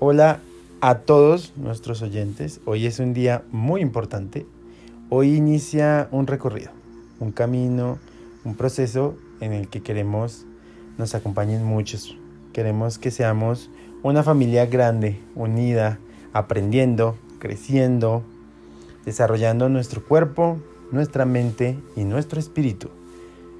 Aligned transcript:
Hola 0.00 0.38
a 0.80 0.98
todos 0.98 1.54
nuestros 1.56 2.02
oyentes. 2.02 2.60
Hoy 2.66 2.86
es 2.86 3.00
un 3.00 3.14
día 3.14 3.42
muy 3.50 3.80
importante. 3.80 4.46
Hoy 5.10 5.34
inicia 5.34 6.06
un 6.12 6.28
recorrido, 6.28 6.70
un 7.18 7.32
camino, 7.32 7.98
un 8.44 8.54
proceso 8.54 9.16
en 9.40 9.52
el 9.52 9.66
que 9.66 9.82
queremos 9.82 10.46
nos 10.98 11.16
acompañen 11.16 11.64
muchos. 11.64 12.16
Queremos 12.52 13.00
que 13.00 13.10
seamos 13.10 13.70
una 14.04 14.22
familia 14.22 14.66
grande, 14.66 15.20
unida, 15.34 15.98
aprendiendo, 16.32 17.16
creciendo, 17.40 18.22
desarrollando 19.04 19.68
nuestro 19.68 20.04
cuerpo, 20.06 20.58
nuestra 20.92 21.24
mente 21.24 21.76
y 21.96 22.04
nuestro 22.04 22.38
espíritu, 22.38 22.88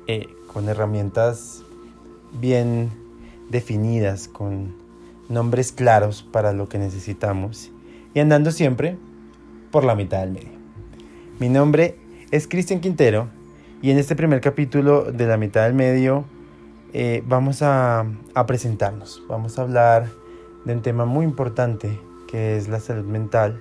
eh, 0.07 0.29
con 0.46 0.68
herramientas 0.68 1.64
bien 2.41 2.91
definidas, 3.50 4.29
con 4.29 4.86
nombres 5.29 5.73
claros 5.73 6.23
para 6.23 6.53
lo 6.53 6.69
que 6.69 6.79
necesitamos 6.79 7.71
y 8.15 8.21
andando 8.21 8.51
siempre 8.51 8.97
por 9.71 9.85
la 9.85 9.95
mitad 9.95 10.21
del 10.21 10.33
medio. 10.33 10.59
Mi 11.39 11.48
nombre 11.48 11.97
es 12.30 12.48
Cristian 12.48 12.80
Quintero 12.80 13.29
y 13.83 13.91
en 13.91 13.99
este 13.99 14.16
primer 14.16 14.41
capítulo 14.41 15.12
de 15.12 15.27
la 15.27 15.37
mitad 15.37 15.65
del 15.65 15.75
medio 15.75 16.25
eh, 16.93 17.23
vamos 17.27 17.62
a, 17.62 18.07
a 18.35 18.47
presentarnos, 18.47 19.23
vamos 19.29 19.59
a 19.59 19.62
hablar 19.62 20.09
de 20.65 20.73
un 20.75 20.83
tema 20.83 21.05
muy 21.05 21.25
importante 21.25 21.99
que 22.29 22.57
es 22.57 22.69
la 22.69 22.80
salud 22.80 23.05
mental, 23.05 23.60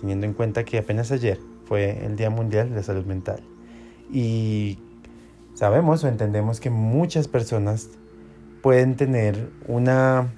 teniendo 0.00 0.26
en 0.26 0.32
cuenta 0.32 0.64
que 0.64 0.78
apenas 0.78 1.10
ayer 1.10 1.40
fue 1.64 2.04
el 2.04 2.16
Día 2.16 2.30
Mundial 2.30 2.70
de 2.70 2.76
la 2.76 2.82
Salud 2.82 3.04
Mental. 3.04 3.40
Y 4.12 4.78
sabemos 5.54 6.04
o 6.04 6.08
entendemos 6.08 6.60
que 6.60 6.70
muchas 6.70 7.28
personas 7.28 7.90
pueden 8.62 8.96
tener 8.96 9.50
una 9.66 10.28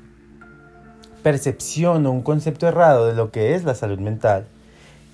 percepción 1.23 2.07
o 2.07 2.11
un 2.11 2.23
concepto 2.23 2.67
errado 2.69 3.07
de 3.07 3.15
lo 3.15 3.31
que 3.31 3.55
es 3.55 3.65
la 3.65 3.75
salud 3.75 3.99
mental 3.99 4.47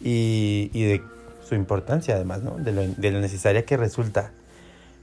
y, 0.02 0.68
de 0.72 1.02
su 1.46 1.54
importancia 1.54 2.14
además, 2.14 2.40
de, 2.58 2.72
lo, 2.72 2.82
de 2.82 3.10
necesaria 3.12 3.64
que 3.64 3.76
resulta. 3.76 4.32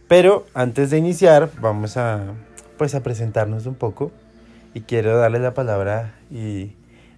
Pero 0.08 0.46
antes 0.54 0.90
de 0.90 0.98
iniciar 0.98 1.50
vamos 1.60 1.98
a, 1.98 2.22
pues, 2.78 2.96
a 2.96 3.02
presentarnos 3.02 3.66
un 3.66 3.76
poco 3.76 4.12
y 4.74 4.82
quiero 4.82 5.18
darle 5.18 5.40
la 5.40 5.54
palabra 5.54 6.16
y 6.32 6.74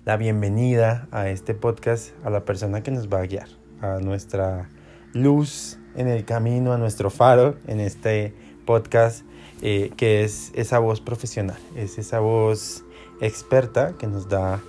la 0.06 0.18
bienvenida 0.18 1.08
a 1.12 1.30
este 1.30 1.54
podcast 1.54 2.12
a 2.24 2.30
la 2.30 2.46
persona 2.46 2.84
que 2.84 2.92
nos 2.92 3.10
va 3.10 3.20
a 3.20 3.26
guiar, 3.26 3.48
a 3.82 4.00
nuestra 4.00 4.70
luz 5.14 5.80
en 5.96 6.08
el 6.08 6.26
camino, 6.26 6.74
a 6.74 6.78
nuestro 6.78 7.10
faro 7.10 7.56
en 7.68 7.80
este 7.80 8.34
podcast, 8.66 9.26
eh, 9.62 9.92
que 9.98 10.24
es 10.24 10.52
esa 10.54 10.80
voz 10.80 11.02
profesional, 11.02 11.58
es 11.76 11.98
esa 11.98 12.20
voz 12.20 12.85
experta 13.22 13.94
que 13.98 14.08
nos 14.08 14.30
da 14.30 14.62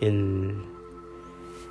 el, 0.00 0.54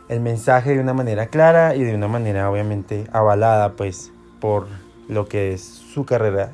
el 0.10 0.20
mensaje 0.20 0.74
de 0.74 0.80
una 0.80 0.94
manera 0.94 1.28
clara 1.28 1.76
y 1.76 1.84
de 1.84 1.96
una 1.96 2.08
manera 2.08 2.50
obviamente 2.50 3.08
avalada 3.12 3.74
pues 3.74 4.12
por 4.40 4.68
lo 5.08 5.28
que 5.28 5.54
es 5.54 5.62
su 5.62 6.06
carrera. 6.06 6.52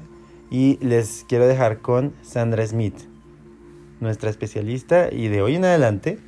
Y 0.49 0.77
les 0.85 1.25
quiero 1.27 1.47
dejar 1.47 1.79
con 1.79 2.13
Sandra 2.21 2.65
Smith, 2.65 2.95
nuestra 3.99 4.29
especialista 4.29 5.11
y 5.11 5.27
de 5.27 5.41
hoy 5.41 5.55
en 5.55 5.65
adelante 5.65 6.19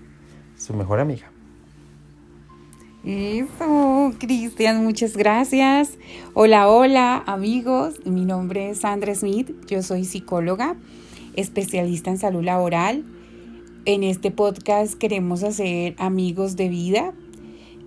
su 0.58 0.74
mejor 0.74 1.00
amiga. 1.00 1.32
Eso, 3.06 4.14
Cristian, 4.18 4.84
muchas 4.84 5.16
gracias. 5.16 5.92
Hola, 6.34 6.68
hola, 6.68 7.24
amigos. 7.28 8.00
Mi 8.04 8.26
nombre 8.26 8.72
es 8.72 8.80
Sandra 8.80 9.14
Smith. 9.14 9.52
Yo 9.68 9.84
soy 9.84 10.06
psicóloga, 10.06 10.76
especialista 11.36 12.10
en 12.10 12.18
salud 12.18 12.44
laboral. 12.44 13.06
En 13.88 14.04
este 14.04 14.32
podcast 14.32 14.96
queremos 14.96 15.44
hacer 15.44 15.94
amigos 16.00 16.56
de 16.56 16.70
vida, 16.70 17.14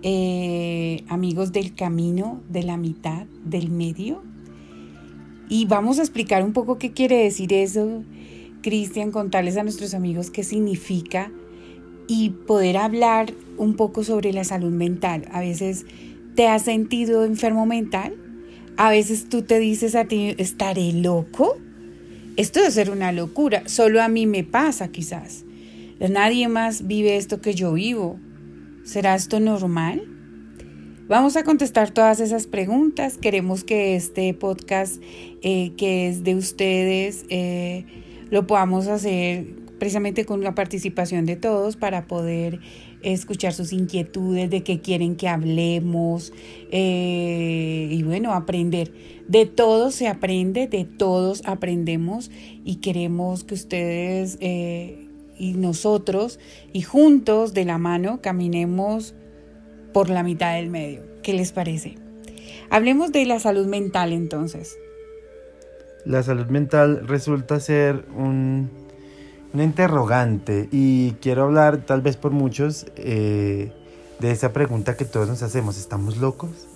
eh, 0.01 1.03
amigos 1.09 1.51
del 1.51 1.75
camino, 1.75 2.41
de 2.47 2.63
la 2.63 2.77
mitad, 2.77 3.25
del 3.43 3.69
medio. 3.69 4.23
Y 5.49 5.65
vamos 5.65 5.99
a 5.99 6.03
explicar 6.03 6.45
un 6.45 6.53
poco 6.53 6.77
qué 6.77 6.93
quiere 6.93 7.17
decir 7.17 7.51
eso, 7.51 8.01
Cristian, 8.61 9.11
contarles 9.11 9.57
a 9.57 9.63
nuestros 9.63 9.93
amigos 9.93 10.29
qué 10.31 10.45
significa 10.45 11.33
y 12.07 12.29
poder 12.29 12.77
hablar 12.77 13.33
un 13.57 13.75
poco 13.75 14.05
sobre 14.05 14.31
la 14.31 14.45
salud 14.45 14.71
mental. 14.71 15.27
A 15.33 15.41
veces 15.41 15.85
te 16.33 16.47
has 16.47 16.61
sentido 16.61 17.25
enfermo 17.25 17.65
mental, 17.65 18.15
a 18.77 18.89
veces 18.89 19.27
tú 19.27 19.41
te 19.41 19.59
dices 19.59 19.95
a 19.95 20.05
ti, 20.05 20.33
¿estaré 20.37 20.93
loco? 20.93 21.57
Esto 22.37 22.61
debe 22.61 22.71
ser 22.71 22.89
una 22.89 23.11
locura, 23.11 23.63
solo 23.67 24.01
a 24.01 24.07
mí 24.07 24.27
me 24.27 24.45
pasa 24.45 24.87
quizás. 24.93 25.43
Nadie 26.07 26.47
más 26.47 26.87
vive 26.87 27.17
esto 27.17 27.41
que 27.41 27.53
yo 27.53 27.73
vivo. 27.73 28.19
¿Será 28.83 29.15
esto 29.15 29.39
normal? 29.39 30.01
Vamos 31.09 31.35
a 31.35 31.43
contestar 31.43 31.91
todas 31.91 32.21
esas 32.21 32.47
preguntas. 32.47 33.17
Queremos 33.17 33.63
que 33.63 33.95
este 33.95 34.33
podcast 34.33 35.01
eh, 35.41 35.73
que 35.75 36.07
es 36.07 36.23
de 36.23 36.35
ustedes 36.35 37.25
eh, 37.29 37.85
lo 38.29 38.47
podamos 38.47 38.87
hacer 38.87 39.55
precisamente 39.79 40.23
con 40.23 40.43
la 40.43 40.55
participación 40.55 41.25
de 41.25 41.35
todos 41.35 41.75
para 41.75 42.07
poder 42.07 42.59
escuchar 43.01 43.53
sus 43.53 43.73
inquietudes, 43.73 44.49
de 44.49 44.61
qué 44.61 44.81
quieren 44.81 45.15
que 45.15 45.27
hablemos 45.27 46.31
eh, 46.71 47.89
y 47.91 48.03
bueno, 48.03 48.33
aprender. 48.33 48.93
De 49.27 49.45
todos 49.45 49.95
se 49.95 50.07
aprende, 50.07 50.67
de 50.67 50.85
todos 50.85 51.41
aprendemos 51.45 52.31
y 52.63 52.75
queremos 52.75 53.43
que 53.43 53.55
ustedes 53.55 54.37
y 55.39 55.53
nosotros 55.53 56.39
y 56.73 56.83
juntos 56.83 57.53
de 57.53 57.65
la 57.65 57.79
mano 57.79 58.19
caminemos 58.21 59.15
por 59.93 60.09
la 60.09 60.21
mitad 60.21 60.55
del 60.55 60.69
medio. 60.69 61.01
¿Qué 61.23 61.33
les 61.33 61.51
parece? 61.51 61.97
Hablemos 62.69 63.11
de 63.11 63.25
la 63.25 63.39
salud 63.39 63.65
mental 63.65 64.13
entonces. 64.13 64.77
La 66.05 66.21
salud 66.21 66.47
mental 66.47 67.07
resulta 67.07 67.59
ser 67.59 68.05
un, 68.15 68.69
interrogante 69.53 70.69
y 70.71 71.13
quiero 71.13 71.43
hablar 71.43 71.85
tal 71.85 72.01
vez 72.01 72.15
por 72.15 72.31
muchos 72.31 72.85
eh, 72.95 73.71
de 74.19 74.31
esa 74.31 74.53
pregunta 74.53 74.95
que 74.95 75.05
todos 75.05 75.27
nos 75.27 75.41
hacemos. 75.41 75.77
¿Estamos 75.77 76.17
locos? 76.17 76.67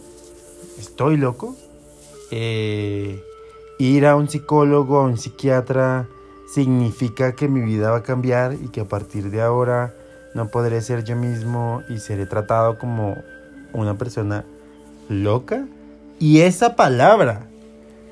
¿Estoy 0.79 1.17
loco? 1.17 1.55
Eh, 2.31 3.21
ir 3.77 4.05
a 4.05 4.15
un 4.15 4.27
psicólogo, 4.27 4.97
a 4.97 5.03
un 5.03 5.17
psiquiatra, 5.17 6.07
significa 6.53 7.33
que 7.33 7.47
mi 7.47 7.61
vida 7.61 7.89
va 7.89 7.97
a 7.97 8.03
cambiar 8.03 8.53
y 8.53 8.67
que 8.67 8.81
a 8.81 8.85
partir 8.85 9.31
de 9.31 9.41
ahora 9.41 9.93
no 10.35 10.49
podré 10.49 10.81
ser 10.81 11.03
yo 11.03 11.15
mismo 11.15 11.81
y 11.89 11.97
seré 11.97 12.27
tratado 12.27 12.77
como 12.77 13.17
una 13.73 13.97
persona 13.97 14.45
loca. 15.09 15.65
Y 16.19 16.41
esa 16.41 16.75
palabra 16.75 17.47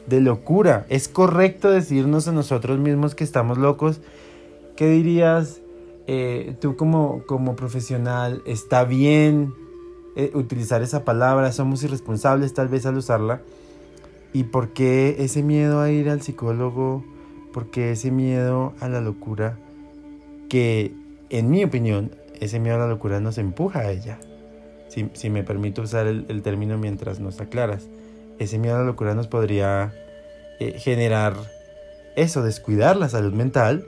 de 0.07 0.21
locura, 0.21 0.87
¿es 0.89 1.07
correcto 1.07 1.69
decirnos 1.69 2.27
a 2.27 2.31
nosotros 2.31 2.79
mismos 2.79 3.13
que 3.13 3.23
estamos 3.23 3.59
locos? 3.59 4.01
¿Qué 4.75 4.89
dirías 4.89 5.61
eh, 6.07 6.55
tú 6.59 6.75
como, 6.75 7.23
como 7.27 7.55
profesional? 7.55 8.41
¿Está 8.47 8.85
bien 8.85 9.53
eh, 10.15 10.31
utilizar 10.33 10.81
esa 10.81 11.05
palabra? 11.05 11.51
¿Somos 11.51 11.83
irresponsables 11.83 12.55
tal 12.55 12.69
vez 12.69 12.87
al 12.87 12.97
usarla? 12.97 13.41
¿Y 14.33 14.45
por 14.45 14.69
qué 14.69 15.17
ese 15.19 15.43
miedo 15.43 15.79
a 15.79 15.91
ir 15.91 16.09
al 16.09 16.23
psicólogo? 16.23 17.03
Porque 17.53 17.91
ese 17.91 18.11
miedo 18.11 18.73
a 18.79 18.89
la 18.89 19.01
locura, 19.01 19.57
que 20.49 20.93
en 21.29 21.49
mi 21.49 21.63
opinión, 21.63 22.11
ese 22.39 22.59
miedo 22.59 22.75
a 22.75 22.79
la 22.79 22.87
locura 22.87 23.19
nos 23.19 23.37
empuja 23.37 23.79
a 23.79 23.91
ella. 23.91 24.19
Si, 24.89 25.29
me 25.29 25.43
permito 25.43 25.81
usar 25.81 26.07
el, 26.07 26.41
término 26.41 26.77
mientras 26.77 27.21
nos 27.21 27.39
aclaras, 27.39 27.87
ese 28.39 28.57
miedo 28.57 28.75
a 28.75 28.79
la 28.79 28.85
locura 28.85 29.15
nos 29.15 29.27
podría 29.27 29.93
eh, 30.59 30.77
generar 30.79 31.35
eso, 32.17 32.43
descuidar 32.43 32.97
la 32.97 33.07
salud 33.07 33.31
mental 33.31 33.85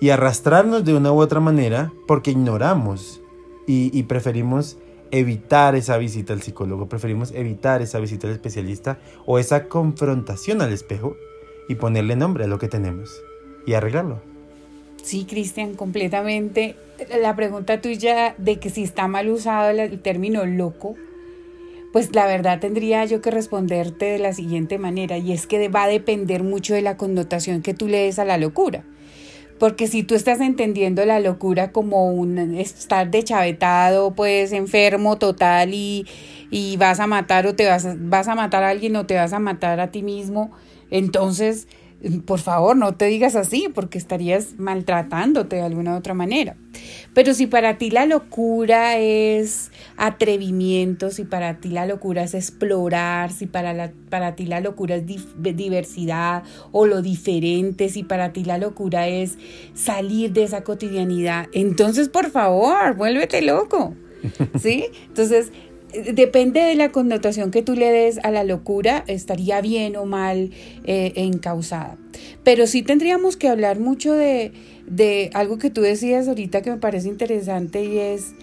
y 0.00 0.10
arrastrarnos 0.10 0.84
de 0.84 0.94
una 0.94 1.12
u 1.12 1.20
otra 1.20 1.38
manera 1.38 1.92
porque 2.08 2.32
ignoramos 2.32 3.20
y, 3.68 3.96
y 3.96 4.02
preferimos 4.02 4.76
evitar 5.12 5.76
esa 5.76 5.98
visita 5.98 6.32
al 6.32 6.42
psicólogo, 6.42 6.88
preferimos 6.88 7.30
evitar 7.30 7.80
esa 7.80 8.00
visita 8.00 8.26
al 8.26 8.32
especialista 8.32 8.98
o 9.24 9.38
esa 9.38 9.68
confrontación 9.68 10.62
al 10.62 10.72
espejo 10.72 11.14
y 11.68 11.76
ponerle 11.76 12.16
nombre 12.16 12.44
a 12.44 12.48
lo 12.48 12.58
que 12.58 12.68
tenemos 12.68 13.22
y 13.66 13.74
arreglarlo. 13.74 14.20
Sí, 15.02 15.24
Cristian, 15.24 15.74
completamente. 15.74 16.76
La 17.20 17.34
pregunta 17.34 17.80
tuya 17.80 18.34
de 18.38 18.58
que 18.58 18.70
si 18.70 18.84
está 18.84 19.08
mal 19.08 19.28
usado 19.28 19.70
el 19.70 20.00
término 20.00 20.44
loco, 20.44 20.94
pues 21.92 22.14
la 22.14 22.26
verdad 22.26 22.60
tendría 22.60 23.04
yo 23.04 23.20
que 23.20 23.30
responderte 23.30 24.06
de 24.06 24.18
la 24.18 24.32
siguiente 24.32 24.78
manera, 24.78 25.18
y 25.18 25.32
es 25.32 25.46
que 25.46 25.68
va 25.68 25.84
a 25.84 25.88
depender 25.88 26.42
mucho 26.42 26.74
de 26.74 26.82
la 26.82 26.96
connotación 26.96 27.62
que 27.62 27.74
tú 27.74 27.88
le 27.88 27.98
des 27.98 28.18
a 28.18 28.24
la 28.24 28.38
locura. 28.38 28.84
Porque 29.58 29.86
si 29.86 30.02
tú 30.02 30.14
estás 30.14 30.40
entendiendo 30.40 31.04
la 31.04 31.20
locura 31.20 31.70
como 31.70 32.10
un 32.10 32.56
estar 32.56 33.10
dechavetado, 33.10 34.12
pues 34.12 34.52
enfermo 34.52 35.18
total 35.18 35.74
y, 35.74 36.06
y 36.50 36.76
vas 36.78 36.98
a 36.98 37.06
matar 37.06 37.46
o 37.46 37.54
te 37.54 37.66
vas, 37.68 37.86
vas 38.08 38.26
a 38.26 38.34
matar 38.34 38.64
a 38.64 38.70
alguien 38.70 38.96
o 38.96 39.06
te 39.06 39.14
vas 39.14 39.32
a 39.32 39.38
matar 39.38 39.78
a 39.78 39.92
ti 39.92 40.02
mismo, 40.02 40.50
entonces, 40.92 41.68
por 42.26 42.40
favor, 42.40 42.76
no 42.76 42.94
te 42.94 43.06
digas 43.06 43.34
así 43.34 43.68
porque 43.72 43.96
estarías 43.96 44.58
maltratándote 44.58 45.56
de 45.56 45.62
alguna 45.62 45.96
otra 45.96 46.12
manera. 46.12 46.56
Pero 47.14 47.32
si 47.32 47.46
para 47.46 47.78
ti 47.78 47.90
la 47.90 48.04
locura 48.04 48.98
es 48.98 49.70
atrevimiento, 49.96 51.10
si 51.10 51.24
para 51.24 51.60
ti 51.60 51.70
la 51.70 51.86
locura 51.86 52.24
es 52.24 52.34
explorar, 52.34 53.32
si 53.32 53.46
para, 53.46 53.72
la, 53.72 53.92
para 54.10 54.34
ti 54.34 54.44
la 54.46 54.60
locura 54.60 54.96
es 54.96 55.04
diversidad 55.56 56.42
o 56.72 56.86
lo 56.86 57.00
diferente, 57.00 57.88
si 57.88 58.02
para 58.02 58.32
ti 58.34 58.44
la 58.44 58.58
locura 58.58 59.08
es 59.08 59.38
salir 59.74 60.32
de 60.32 60.42
esa 60.42 60.64
cotidianidad, 60.64 61.46
entonces 61.52 62.08
por 62.08 62.30
favor, 62.30 62.94
vuélvete 62.96 63.40
loco. 63.42 63.94
¿Sí? 64.60 64.86
Entonces, 65.08 65.50
depende 66.12 66.60
de 66.60 66.74
la 66.74 66.90
connotación 66.90 67.50
que 67.50 67.62
tú 67.62 67.74
le 67.74 67.90
des 67.90 68.18
a 68.22 68.30
la 68.30 68.44
locura, 68.44 69.04
estaría 69.06 69.60
bien 69.60 69.96
o 69.96 70.04
mal 70.04 70.50
eh, 70.84 71.12
encausada. 71.16 71.98
Pero 72.44 72.66
sí 72.66 72.82
tendríamos 72.82 73.36
que 73.36 73.48
hablar 73.48 73.78
mucho 73.78 74.12
de, 74.14 74.52
algo 75.34 75.58
que 75.58 75.70
tú 75.70 75.80
decías 75.80 76.28
ahorita 76.28 76.62
que 76.62 76.70
me 76.70 76.76
parece 76.76 77.08
interesante 77.08 77.84
y 77.84 77.98
es 77.98 78.34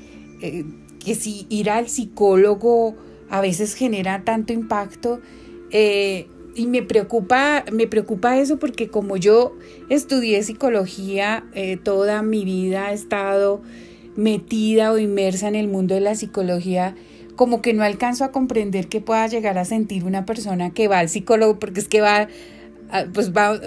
eh, 0.42 0.66
que 1.04 1.16
si 1.16 1.46
ir 1.50 1.70
al 1.70 1.88
psicólogo 1.88 2.96
a 3.30 3.42
veces 3.42 3.74
genera 3.74 4.24
tanto 4.24 4.54
impacto. 4.54 5.20
Eh, 5.72 6.28
y 6.56 6.66
me 6.66 6.82
preocupa, 6.82 7.64
me 7.72 7.88
preocupa 7.88 8.38
eso 8.40 8.58
porque 8.58 8.90
como 8.90 9.18
yo 9.18 9.56
estudié 9.90 10.44
psicología, 10.44 11.46
toda 11.84 12.22
mi 12.22 12.44
vida 12.44 12.92
he 12.92 12.96
estado 12.96 13.62
metida 14.16 14.92
o 14.92 14.98
inmersa 14.98 15.48
en 15.48 15.56
el 15.56 15.68
mundo 15.68 15.96
de 15.96 16.02
la 16.02 16.16
psicología, 16.16 16.96
como 17.40 17.62
que 17.62 17.74
no 17.74 17.84
alcanzo 17.84 18.26
a 18.26 18.34
comprender 18.34 18.90
que 18.90 19.00
pueda 19.00 19.26
llegar 19.28 19.58
a 19.58 19.64
sentir 19.64 20.04
una 20.04 20.26
persona 20.26 20.72
que 20.72 20.90
va 20.90 21.00
al 21.00 21.08
psicólogo, 21.08 21.58
porque 21.58 21.80
es 21.80 21.88
que 21.88 22.02
va, 22.02 22.28
pues 23.14 23.32
va 23.32 23.58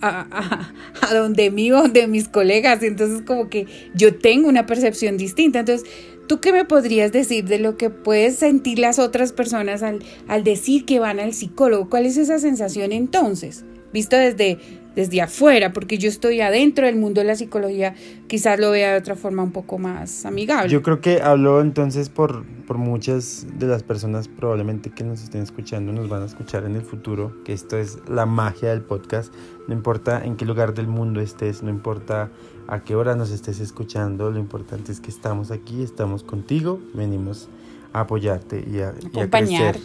a, 0.00 0.72
donde 1.12 1.50
mí 1.50 1.70
o 1.70 1.82
donde 1.82 2.06
mis 2.06 2.26
colegas, 2.26 2.82
entonces 2.82 3.20
como 3.26 3.50
que 3.50 3.66
yo 3.94 4.16
tengo 4.16 4.48
una 4.48 4.64
percepción 4.64 5.18
distinta. 5.18 5.58
Entonces, 5.58 5.86
¿tú 6.26 6.40
qué 6.40 6.54
me 6.54 6.64
podrías 6.64 7.12
decir 7.12 7.44
de 7.44 7.58
lo 7.58 7.76
que 7.76 7.90
puedes 7.90 8.36
sentir 8.36 8.78
las 8.78 8.98
otras 8.98 9.32
personas 9.32 9.82
al, 9.82 9.98
al 10.26 10.42
decir 10.42 10.86
que 10.86 10.98
van 10.98 11.20
al 11.20 11.34
psicólogo? 11.34 11.90
¿Cuál 11.90 12.06
es 12.06 12.16
esa 12.16 12.38
sensación 12.38 12.92
entonces? 12.92 13.66
Visto 13.92 14.16
desde 14.16 14.56
desde 14.98 15.22
afuera, 15.22 15.72
porque 15.72 15.96
yo 15.96 16.08
estoy 16.08 16.40
adentro 16.40 16.84
del 16.84 16.96
mundo 16.96 17.20
de 17.20 17.26
la 17.28 17.36
psicología, 17.36 17.94
quizás 18.26 18.58
lo 18.58 18.72
vea 18.72 18.94
de 18.94 18.98
otra 18.98 19.14
forma 19.14 19.44
un 19.44 19.52
poco 19.52 19.78
más 19.78 20.26
amigable. 20.26 20.68
Yo 20.68 20.82
creo 20.82 21.00
que 21.00 21.22
hablo 21.22 21.60
entonces 21.60 22.08
por, 22.08 22.44
por 22.66 22.78
muchas 22.78 23.46
de 23.60 23.68
las 23.68 23.84
personas 23.84 24.26
probablemente 24.26 24.90
que 24.90 25.04
nos 25.04 25.22
estén 25.22 25.42
escuchando, 25.42 25.92
nos 25.92 26.08
van 26.08 26.22
a 26.22 26.26
escuchar 26.26 26.64
en 26.64 26.74
el 26.74 26.82
futuro, 26.82 27.44
que 27.44 27.52
esto 27.52 27.78
es 27.78 27.98
la 28.08 28.26
magia 28.26 28.70
del 28.70 28.80
podcast, 28.80 29.32
no 29.68 29.74
importa 29.74 30.24
en 30.24 30.34
qué 30.34 30.44
lugar 30.44 30.74
del 30.74 30.88
mundo 30.88 31.20
estés, 31.20 31.62
no 31.62 31.70
importa 31.70 32.32
a 32.66 32.82
qué 32.82 32.96
hora 32.96 33.14
nos 33.14 33.30
estés 33.30 33.60
escuchando, 33.60 34.32
lo 34.32 34.40
importante 34.40 34.90
es 34.90 34.98
que 34.98 35.12
estamos 35.12 35.52
aquí, 35.52 35.80
estamos 35.80 36.24
contigo, 36.24 36.80
venimos 36.92 37.48
a 37.92 38.00
apoyarte 38.00 38.64
y 38.68 38.80
a, 38.80 38.94
crecer 39.30 39.78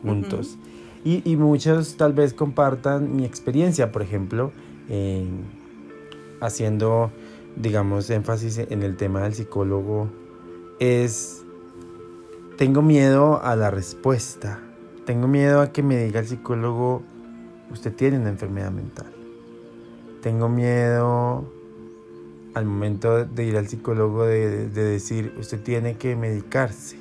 juntos. 0.00 0.58
Y, 1.02 1.36
muchos 1.36 1.96
tal 1.96 2.12
vez 2.12 2.34
compartan 2.34 3.16
mi 3.16 3.24
experiencia, 3.24 3.90
por 3.90 4.02
ejemplo, 4.02 4.52
haciendo, 6.40 7.10
digamos, 7.56 8.10
énfasis 8.10 8.58
en 8.58 8.82
el 8.82 8.96
tema 8.96 9.22
del 9.22 9.34
psicólogo, 9.34 10.10
es, 10.78 11.42
tengo 12.58 12.82
miedo 12.82 13.42
a 13.42 13.56
la 13.56 13.70
respuesta, 13.70 14.60
tengo 15.06 15.26
miedo 15.26 15.62
a 15.62 15.72
que 15.72 15.82
me 15.82 15.96
diga 15.96 16.20
el 16.20 16.26
psicólogo, 16.26 17.02
usted 17.70 17.94
tiene 17.94 18.18
una 18.18 18.28
enfermedad 18.28 18.70
mental. 18.70 19.10
Tengo 20.20 20.50
miedo 20.50 21.50
al 22.52 22.66
momento 22.66 23.24
de 23.24 23.44
ir 23.44 23.56
al 23.56 23.68
psicólogo 23.68 24.26
de 24.26 24.68
decir, 24.68 25.32
usted 25.38 25.62
tiene 25.62 25.96
que 25.96 26.14
medicarse, 26.14 26.98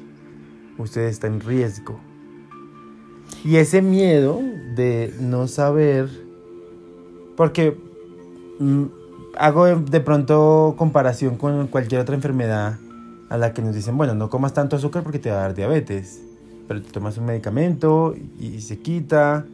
usted 0.78 1.02
está 1.02 1.28
en 1.28 1.42
riesgo 1.42 2.00
y 3.44 3.56
ese 3.56 3.82
miedo 3.82 4.42
de 4.76 5.14
no 5.20 5.48
saber, 5.48 6.10
porque 7.36 7.78
mm, 8.60 8.84
hago 9.38 9.66
de 9.66 10.00
pronto 10.02 10.76
comparación 10.78 11.38
con 11.38 11.68
cualquier 11.68 12.02
otra 12.02 12.16
enfermedad 12.16 12.78
a 13.30 13.38
la 13.38 13.54
que 13.54 13.62
nos 13.62 13.76
dicen, 13.76 13.98
bueno, 13.98 14.16
no 14.16 14.30
comas 14.30 14.54
tanto 14.54 14.76
azúcar 14.76 15.04
porque 15.04 15.20
te 15.20 15.30
va 15.30 15.38
a 15.38 15.42
dar 15.42 15.56
diabetes, 15.56 16.22
pero 16.68 16.82
te 16.82 16.92
tomas 16.92 17.18
un 17.18 17.26
medicamento 17.26 18.16
y, 18.40 18.62
se 18.62 18.80
quita, 18.80 19.46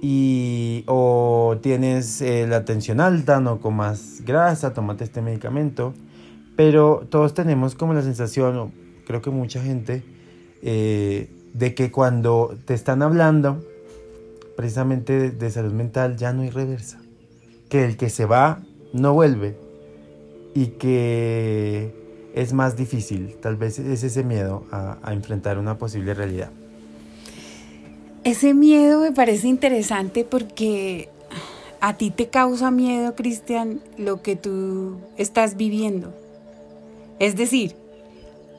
y, 0.00 0.84
o 0.86 1.56
tienes 1.62 2.20
eh, 2.20 2.46
la 2.48 2.64
tensión 2.64 3.00
alta, 3.00 3.40
no 3.40 3.60
comas 3.60 4.22
grasa, 4.26 4.74
tómate 4.74 5.04
este 5.04 5.22
medicamento, 5.22 5.94
pero 6.56 7.06
todos 7.08 7.32
tenemos 7.34 7.74
como 7.74 7.94
la 7.94 8.02
sensación, 8.02 8.72
creo 9.06 9.22
que 9.22 9.30
mucha 9.30 9.62
gente, 9.62 10.02
eh, 10.62 11.30
de 11.52 11.74
que 11.74 11.90
cuando 11.90 12.56
te 12.64 12.74
están 12.74 13.02
hablando 13.02 13.62
precisamente 14.56 15.30
de, 15.30 15.50
salud 15.50 15.72
mental 15.72 16.16
ya 16.16 16.32
no 16.32 16.42
hay 16.42 16.50
reversa. 16.50 17.00
Que 17.68 17.84
el 17.84 17.96
que 17.96 18.10
se 18.10 18.26
va 18.26 18.62
no 18.92 19.14
vuelve 19.14 19.56
y 20.54 20.66
que 20.66 21.94
es 22.34 22.52
más 22.52 22.76
difícil, 22.76 23.36
tal 23.40 23.56
vez 23.56 23.78
es 23.78 24.02
ese 24.02 24.24
miedo 24.24 24.64
a, 24.70 24.98
a 25.02 25.12
enfrentar 25.12 25.58
una 25.58 25.78
posible 25.78 26.14
realidad. 26.14 26.50
Ese 28.24 28.54
miedo 28.54 29.00
me 29.00 29.12
parece 29.12 29.48
interesante 29.48 30.24
porque 30.24 31.08
a 31.80 31.96
ti 31.96 32.10
te 32.10 32.28
causa 32.28 32.70
miedo, 32.70 33.16
Cristian, 33.16 33.80
lo 33.98 34.22
que 34.22 34.36
tú 34.36 34.98
estás 35.16 35.56
viviendo. 35.56 36.14
Es 37.18 37.36
decir, 37.36 37.74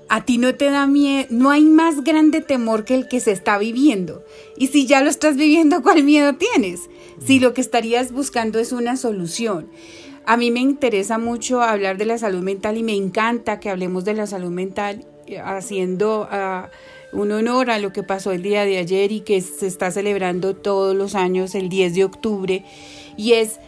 a 0.10 0.26
ti 0.26 0.38
no 0.38 0.56
te 0.56 0.70
da 0.70 0.88
miedo, 0.88 1.28
no 1.30 1.50
hay 1.50 1.64
más 1.64 2.04
grande 2.04 2.42
temor 2.42 2.86
que 2.86 2.96
el 2.96 3.08
que 3.08 3.20
se 3.20 3.32
está 3.32 3.58
viviendo. 3.58 4.24
Y 4.58 4.68
si 4.68 4.86
ya 4.86 5.02
lo 5.02 5.10
estás 5.10 5.36
viviendo, 5.36 5.82
¿cuál 5.82 6.04
miedo 6.04 6.34
tienes? 6.34 6.90
Si 7.26 7.40
lo 7.40 7.54
que 7.54 7.62
estarías 7.62 8.12
buscando 8.12 8.60
es 8.60 8.72
una 8.72 8.98
solución. 8.98 9.70
A 10.26 10.38
mí 10.38 10.52
me 10.52 10.62
interesa 10.62 11.18
mucho 11.18 11.62
hablar 11.62 11.98
de 11.98 12.06
la 12.06 12.18
salud 12.18 12.42
mental 12.42 12.78
y 12.78 12.84
me 12.84 12.96
encanta 12.96 13.60
que 13.60 13.70
hablemos 13.70 14.06
de 14.06 14.14
la 14.14 14.26
salud 14.26 14.52
mental 14.52 15.06
eh, 15.28 15.40
haciendo 15.40 16.28
ah, 16.32 16.70
un 17.12 17.32
honor 17.32 17.70
a 17.70 17.80
lo 17.80 17.92
que 17.92 18.04
pasó 18.04 18.32
el 18.32 18.42
día 18.42 18.66
de 18.66 18.78
ayer 18.78 19.12
y 19.12 19.22
que 19.22 19.42
se 19.42 19.68
está 19.68 19.92
celebrando 19.92 20.56
todos 20.56 20.96
los 20.96 21.16
años 21.16 21.56
el 21.56 21.70
10 21.70 21.96
de 21.96 22.04
octubre. 22.06 22.66
Y 23.18 23.34
es 23.34 23.60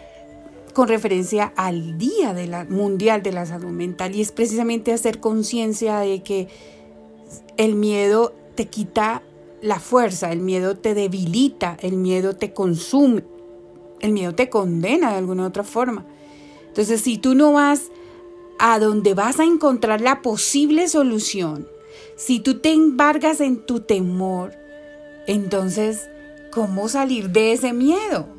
con 0.76 0.90
referencia 0.90 1.54
al 1.56 1.98
Día 1.98 2.36
Mundial 2.70 3.24
de 3.24 3.32
la 3.32 3.46
Salud 3.46 3.72
Mental 3.72 4.14
y 4.14 4.20
es 4.20 4.34
precisamente 4.34 4.92
hacer 4.92 5.22
conciencia 5.22 6.00
de 6.00 6.22
que 6.22 6.50
el 7.56 7.76
miedo 7.76 8.36
te 8.56 8.68
quita 8.68 9.24
la 9.62 9.80
fuerza, 9.80 10.34
el 10.34 10.42
miedo 10.42 10.76
te 10.76 10.94
debilita, 10.94 11.78
el 11.80 11.96
miedo 11.96 12.36
te 12.36 12.52
consume, 12.52 13.24
el 14.02 14.12
miedo 14.12 14.36
te 14.36 14.50
condena 14.50 15.12
de 15.12 15.18
alguna 15.18 15.48
otra 15.48 15.64
forma. 15.64 16.06
Entonces, 16.68 17.00
si 17.00 17.18
tú 17.18 17.36
no 17.36 17.54
vas 17.54 17.84
a 18.60 18.78
donde 18.78 19.14
vas 19.14 19.40
a 19.40 19.46
encontrar 19.46 20.02
la 20.02 20.22
posible 20.22 20.90
solución, 20.90 21.70
si 22.18 22.42
tú 22.42 22.60
te 22.60 22.74
embargas 22.74 23.40
en 23.40 23.66
tu 23.66 23.80
temor, 23.80 24.52
entonces, 25.26 26.10
¿cómo 26.52 26.90
salir 26.90 27.30
de 27.30 27.54
ese 27.54 27.72
miedo? 27.72 28.35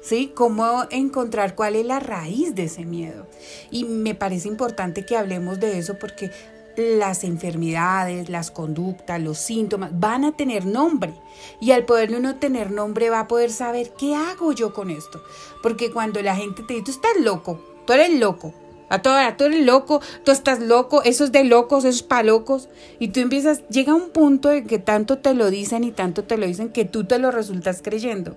¿Sí? 0.00 0.32
Cómo 0.34 0.84
encontrar 0.90 1.54
cuál 1.54 1.76
es 1.76 1.86
la 1.86 2.00
raíz 2.00 2.54
de 2.54 2.64
ese 2.64 2.84
miedo. 2.84 3.26
Y 3.70 3.84
me 3.84 4.14
parece 4.14 4.48
importante 4.48 5.04
que 5.04 5.16
hablemos 5.16 5.60
de 5.60 5.78
eso 5.78 5.98
porque 5.98 6.30
las 6.76 7.24
enfermedades, 7.24 8.28
las 8.28 8.50
conductas, 8.50 9.20
los 9.20 9.38
síntomas 9.38 9.90
van 9.98 10.24
a 10.24 10.36
tener 10.36 10.64
nombre. 10.64 11.12
Y 11.60 11.72
al 11.72 11.84
poderle 11.84 12.18
uno 12.18 12.36
tener 12.36 12.70
nombre 12.70 13.10
va 13.10 13.20
a 13.20 13.28
poder 13.28 13.50
saber 13.50 13.92
qué 13.98 14.14
hago 14.14 14.52
yo 14.52 14.72
con 14.72 14.90
esto. 14.90 15.20
Porque 15.62 15.90
cuando 15.90 16.22
la 16.22 16.36
gente 16.36 16.62
te 16.62 16.74
dice, 16.74 16.84
tú 16.86 16.90
estás 16.92 17.16
loco, 17.20 17.60
tú 17.86 17.92
eres 17.92 18.18
loco, 18.18 18.54
a 18.88 19.02
toda 19.02 19.36
tú 19.36 19.44
eres 19.44 19.64
loco, 19.66 20.00
tú 20.24 20.30
estás 20.30 20.60
loco, 20.60 21.02
eso 21.02 21.24
es 21.24 21.32
de 21.32 21.44
locos, 21.44 21.84
eso 21.84 21.96
es 21.96 22.02
para 22.02 22.22
locos. 22.22 22.68
Y 22.98 23.08
tú 23.08 23.20
empiezas, 23.20 23.66
llega 23.68 23.94
un 23.94 24.10
punto 24.10 24.50
en 24.50 24.66
que 24.66 24.78
tanto 24.78 25.18
te 25.18 25.34
lo 25.34 25.50
dicen 25.50 25.84
y 25.84 25.90
tanto 25.90 26.24
te 26.24 26.38
lo 26.38 26.46
dicen 26.46 26.70
que 26.70 26.84
tú 26.84 27.04
te 27.04 27.18
lo 27.18 27.30
resultas 27.30 27.82
creyendo. 27.82 28.36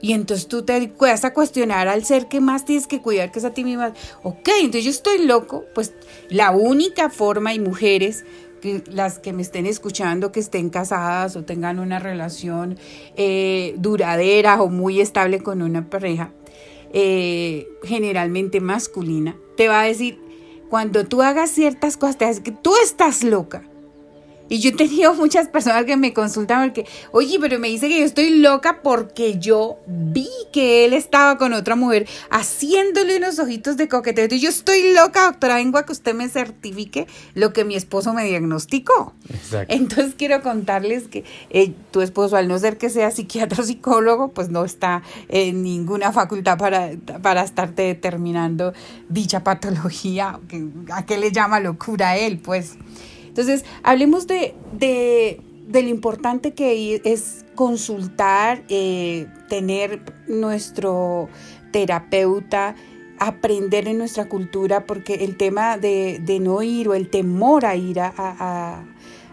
Y 0.00 0.12
entonces 0.12 0.46
tú 0.46 0.62
te 0.64 0.92
vas 0.98 1.24
a 1.24 1.32
cuestionar 1.32 1.88
al 1.88 2.04
ser 2.04 2.28
que 2.28 2.40
más 2.40 2.64
tienes 2.64 2.86
que 2.86 3.00
cuidar, 3.00 3.30
que 3.30 3.38
es 3.38 3.44
a 3.44 3.54
ti 3.54 3.64
misma. 3.64 3.92
Ok, 4.22 4.48
entonces 4.60 4.84
yo 4.84 4.90
estoy 4.90 5.24
loco, 5.24 5.64
pues 5.74 5.94
la 6.28 6.50
única 6.50 7.10
forma, 7.10 7.54
y 7.54 7.60
mujeres, 7.60 8.24
las 8.86 9.18
que 9.18 9.32
me 9.32 9.42
estén 9.42 9.66
escuchando, 9.66 10.32
que 10.32 10.40
estén 10.40 10.70
casadas 10.70 11.36
o 11.36 11.44
tengan 11.44 11.78
una 11.78 11.98
relación 11.98 12.78
eh, 13.16 13.74
duradera 13.78 14.60
o 14.62 14.68
muy 14.68 15.00
estable 15.00 15.40
con 15.40 15.62
una 15.62 15.88
pareja, 15.88 16.32
eh, 16.92 17.68
generalmente 17.82 18.60
masculina, 18.60 19.36
te 19.56 19.68
va 19.68 19.82
a 19.82 19.84
decir, 19.84 20.18
cuando 20.68 21.06
tú 21.06 21.22
hagas 21.22 21.50
ciertas 21.50 21.96
cosas, 21.96 22.18
te 22.18 22.24
va 22.24 22.30
a 22.30 22.34
decir 22.34 22.44
que 22.44 22.58
tú 22.60 22.72
estás 22.82 23.22
loca. 23.22 23.68
Y 24.48 24.60
yo 24.60 24.70
he 24.70 24.72
tenido 24.72 25.14
muchas 25.14 25.48
personas 25.48 25.84
que 25.84 25.96
me 25.96 26.12
consultan 26.12 26.64
porque, 26.64 26.86
oye, 27.12 27.38
pero 27.40 27.58
me 27.58 27.68
dice 27.68 27.88
que 27.88 27.98
yo 27.98 28.04
estoy 28.04 28.38
loca 28.38 28.80
porque 28.82 29.38
yo 29.38 29.78
vi 29.86 30.28
que 30.52 30.84
él 30.84 30.92
estaba 30.92 31.36
con 31.36 31.52
otra 31.52 31.74
mujer 31.74 32.06
haciéndole 32.30 33.16
unos 33.16 33.38
ojitos 33.38 33.76
de 33.76 33.88
coqueteo. 33.88 34.26
Y 34.30 34.40
yo 34.40 34.48
estoy 34.48 34.94
loca, 34.94 35.26
doctora, 35.26 35.56
vengo 35.56 35.78
a 35.78 35.84
que 35.84 35.92
usted 35.92 36.14
me 36.14 36.28
certifique 36.28 37.06
lo 37.34 37.52
que 37.52 37.64
mi 37.64 37.74
esposo 37.74 38.12
me 38.12 38.24
diagnosticó. 38.24 39.14
Exacto. 39.28 39.74
Entonces 39.74 40.14
quiero 40.16 40.42
contarles 40.42 41.08
que 41.08 41.24
eh, 41.50 41.72
tu 41.90 42.00
esposo, 42.00 42.36
al 42.36 42.48
no 42.48 42.58
ser 42.58 42.78
que 42.78 42.90
sea 42.90 43.10
psiquiatra 43.10 43.62
o 43.62 43.66
psicólogo, 43.66 44.28
pues 44.32 44.48
no 44.50 44.64
está 44.64 45.02
en 45.28 45.62
ninguna 45.62 46.12
facultad 46.12 46.58
para, 46.58 46.90
para 47.22 47.42
estarte 47.42 47.82
determinando 47.82 48.72
dicha 49.08 49.42
patología, 49.42 50.38
a 50.92 51.06
qué 51.06 51.18
le 51.18 51.32
llama 51.32 51.60
locura 51.60 52.16
él, 52.16 52.38
pues. 52.38 52.76
Entonces, 53.36 53.66
hablemos 53.82 54.26
de, 54.26 54.54
de, 54.72 55.42
lo 55.70 55.88
importante 55.90 56.54
que 56.54 57.02
es 57.04 57.44
consultar, 57.54 58.64
eh, 58.70 59.26
tener 59.50 60.00
nuestro 60.26 61.28
terapeuta, 61.70 62.76
aprender 63.18 63.88
en 63.88 63.98
nuestra 63.98 64.26
cultura, 64.26 64.86
porque 64.86 65.16
el 65.16 65.36
tema 65.36 65.76
de, 65.76 66.38
no 66.40 66.62
ir 66.62 66.88
o 66.88 66.94
el 66.94 67.10
temor 67.10 67.66
a 67.66 67.76
ir 67.76 68.00
a, 68.00 68.86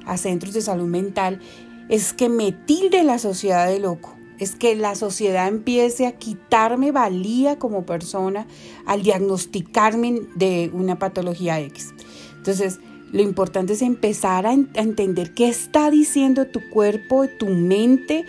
a, 0.06 0.18
centros 0.18 0.54
de 0.54 0.60
salud 0.60 0.88
mental 0.88 1.40
es 1.88 2.12
que 2.12 2.28
me 2.28 2.52
tilde 2.52 3.04
la 3.04 3.20
sociedad 3.20 3.68
de 3.68 3.80
loco 3.80 4.18
es 4.38 4.56
que 4.56 4.76
la 4.76 4.96
sociedad 4.96 5.48
empiece 5.48 6.08
a 6.08 6.14
quitarme 6.14 6.92
valía 6.92 7.58
como 7.58 7.86
persona 7.86 8.48
al 8.86 9.02
diagnosticarme 9.02 10.24
de 10.36 10.70
una 10.74 11.00
patología 11.00 11.62
X. 11.62 11.94
Entonces, 12.36 12.80
lo 13.14 13.22
importante 13.22 13.74
es 13.74 13.84
empezar 13.84 14.48
a, 14.48 14.54
entender 14.54 15.34
qué 15.36 15.48
está 15.48 15.92
diciendo 15.92 16.48
tu 16.48 16.68
cuerpo, 16.72 17.28
tu 17.28 17.48
mente, 17.48 18.26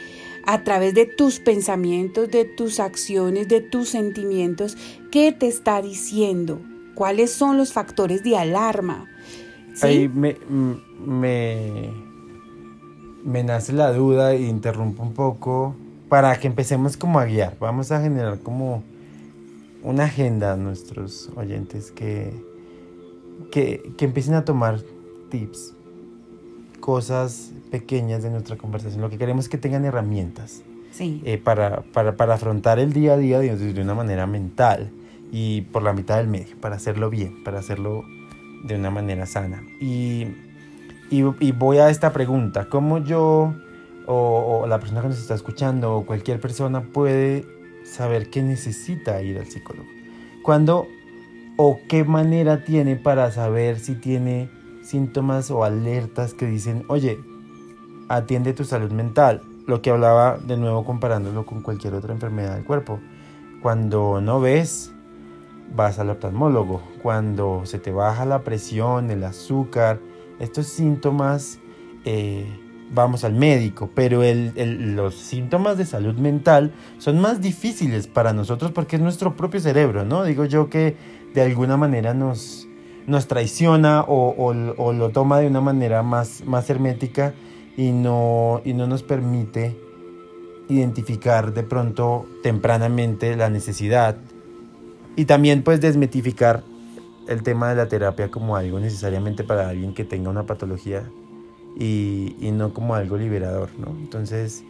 a 0.46 0.62
través 0.62 0.92
de 0.92 1.06
tus 1.06 1.40
pensamientos, 1.40 2.30
de 2.30 2.44
tus 2.44 2.78
acciones, 2.78 3.48
de 3.48 3.62
tus 3.62 3.88
sentimientos, 3.88 4.76
qué 5.10 5.32
te 5.32 5.48
está 5.48 5.80
diciendo, 5.80 6.60
cuáles 6.94 7.32
son 7.32 7.56
los 7.56 7.72
factores 7.72 8.22
de 8.22 8.36
alarma. 8.36 9.06
Ahí 9.80 10.06
me, 10.06 10.36
me, 11.02 11.90
me, 13.24 13.42
nace 13.42 13.72
la 13.72 13.90
duda 13.90 14.34
e 14.34 14.42
interrumpo 14.42 15.02
un 15.02 15.14
poco 15.14 15.74
para 16.10 16.38
que 16.38 16.46
empecemos 16.46 16.98
como 16.98 17.18
a 17.18 17.24
guiar. 17.24 17.56
Vamos 17.58 17.90
a 17.90 18.02
generar 18.02 18.40
como 18.40 18.82
una 19.82 20.04
agenda 20.04 20.52
a 20.52 20.56
nuestros 20.56 21.30
oyentes 21.36 21.90
que 21.90 22.34
que, 23.50 23.94
empiecen 24.00 24.34
a 24.34 24.44
tomar 24.44 24.80
tips, 25.30 25.74
cosas 26.80 27.52
pequeñas 27.70 28.22
de 28.22 28.30
nuestra 28.30 28.56
conversación. 28.56 29.00
Lo 29.00 29.10
que 29.10 29.18
queremos 29.18 29.46
es 29.46 29.48
que 29.48 29.58
tengan 29.58 29.84
herramientas 29.84 30.62
eh, 30.98 31.40
para, 31.42 31.82
para, 31.82 32.34
afrontar 32.34 32.78
el 32.78 32.92
día 32.92 33.14
a 33.14 33.16
día 33.16 33.40
de, 33.40 33.80
una 33.80 33.94
manera 33.94 34.26
mental 34.26 34.90
y 35.32 35.62
por 35.62 35.82
la 35.82 35.92
mitad 35.92 36.18
del 36.18 36.28
medio, 36.28 36.56
para 36.60 36.76
hacerlo 36.76 37.10
bien, 37.10 37.42
para 37.42 37.58
hacerlo 37.58 38.04
de 38.64 38.76
una 38.76 38.90
manera 38.90 39.26
sana. 39.26 39.62
Y, 39.80 40.28
y, 41.10 41.22
voy 41.52 41.78
a 41.78 41.90
esta 41.90 42.12
pregunta, 42.12 42.68
¿cómo 42.68 42.98
yo 42.98 43.54
o, 44.06 44.60
o, 44.62 44.66
la 44.66 44.78
persona 44.78 45.02
que 45.02 45.08
nos 45.08 45.18
está 45.18 45.34
escuchando 45.34 45.96
o 45.96 46.06
cualquier 46.06 46.40
persona 46.40 46.82
puede 46.82 47.44
saber 47.84 48.30
que 48.30 48.42
necesita 48.42 49.20
ir 49.22 49.38
al 49.38 49.46
psicólogo? 49.46 49.88
Cuando 50.42 50.86
o 51.56 51.78
qué 51.88 52.04
manera 52.04 52.64
tiene 52.64 52.96
para 52.96 53.30
saber 53.30 53.78
si 53.78 53.94
tiene 53.94 54.50
síntomas 54.82 55.50
o 55.50 55.64
alertas 55.64 56.34
que 56.34 56.46
dicen, 56.46 56.84
oye, 56.88 57.18
atiende 58.08 58.52
tu 58.52 58.64
salud 58.64 58.90
mental. 58.90 59.42
Lo 59.66 59.80
que 59.80 59.90
hablaba 59.90 60.38
de 60.38 60.56
nuevo 60.56 60.84
comparándolo 60.84 61.46
con 61.46 61.62
cualquier 61.62 61.94
otra 61.94 62.12
enfermedad 62.12 62.54
del 62.54 62.64
cuerpo. 62.64 63.00
Cuando 63.62 64.20
no 64.20 64.40
ves, 64.40 64.92
vas 65.74 65.98
al 65.98 66.10
oftalmólogo. 66.10 66.82
Cuando 67.02 67.62
se 67.64 67.78
te 67.78 67.90
baja 67.90 68.26
la 68.26 68.42
presión, 68.42 69.10
el 69.10 69.24
azúcar, 69.24 70.00
estos 70.38 70.66
síntomas, 70.66 71.60
eh, 72.04 72.46
vamos 72.92 73.24
al 73.24 73.32
médico. 73.32 73.88
Pero 73.94 74.20
los 74.54 75.14
síntomas 75.14 75.78
de 75.78 75.86
salud 75.86 76.14
mental 76.16 76.74
son 76.98 77.20
más 77.20 77.40
difíciles 77.40 78.06
para 78.06 78.34
nosotros 78.34 78.70
porque 78.72 78.96
es 78.96 79.02
nuestro 79.02 79.34
propio 79.34 79.60
cerebro, 79.60 80.04
¿no? 80.04 80.24
Digo 80.24 80.44
yo 80.44 80.68
que 80.68 80.96
de 81.34 81.42
alguna 81.42 81.76
manera 81.76 82.14
nos, 82.14 82.68
nos 83.06 83.26
traiciona 83.26 84.04
o, 84.06 84.54
lo 84.54 85.10
toma 85.10 85.40
de 85.40 85.48
una 85.48 85.60
manera 85.60 86.02
más, 86.02 86.44
más 86.46 86.70
hermética 86.70 87.34
y 87.76 87.90
no, 87.90 88.62
y 88.64 88.72
no 88.72 88.86
nos 88.86 89.02
permite 89.02 89.76
identificar 90.68 91.52
de 91.52 91.62
pronto 91.62 92.26
tempranamente 92.42 93.36
la 93.36 93.50
necesidad 93.50 94.16
y 95.16 95.26
también 95.26 95.62
pues 95.62 95.80
desmitificar 95.80 96.64
el 97.28 97.42
tema 97.42 97.68
de 97.68 97.76
la 97.76 97.88
terapia 97.88 98.30
como 98.30 98.56
algo 98.56 98.80
necesariamente 98.80 99.44
para 99.44 99.68
alguien 99.68 99.94
que 99.94 100.04
tenga 100.04 100.30
una 100.30 100.44
patología 100.44 101.04
y, 101.76 102.50
no 102.52 102.72
como 102.72 102.94
algo 102.94 103.16
liberador, 103.16 103.70
¿no? 103.78 103.88
Entonces, 104.00 104.64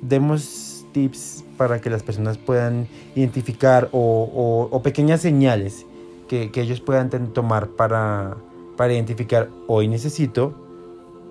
demos 0.00 0.81
tips 0.92 1.44
para 1.56 1.80
que 1.80 1.90
las 1.90 2.02
personas 2.02 2.38
puedan 2.38 2.86
identificar 3.14 3.88
o, 3.92 4.80
pequeñas 4.82 5.20
señales 5.20 5.86
que, 6.28 6.50
ellos 6.54 6.80
puedan 6.80 7.10
tomar 7.32 7.68
para, 7.70 8.36
para 8.76 8.92
identificar 8.92 9.48
hoy 9.66 9.88
necesito 9.88 10.54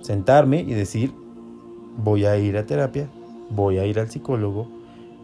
sentarme 0.02 0.62
y 0.62 0.74
decir 0.74 1.14
voy 1.98 2.26
a 2.26 2.38
ir 2.38 2.58
a 2.58 2.66
terapia, 2.66 3.10
voy 3.50 3.78
a 3.78 3.86
ir 3.86 4.00
al 4.00 4.10
psicólogo 4.10 4.68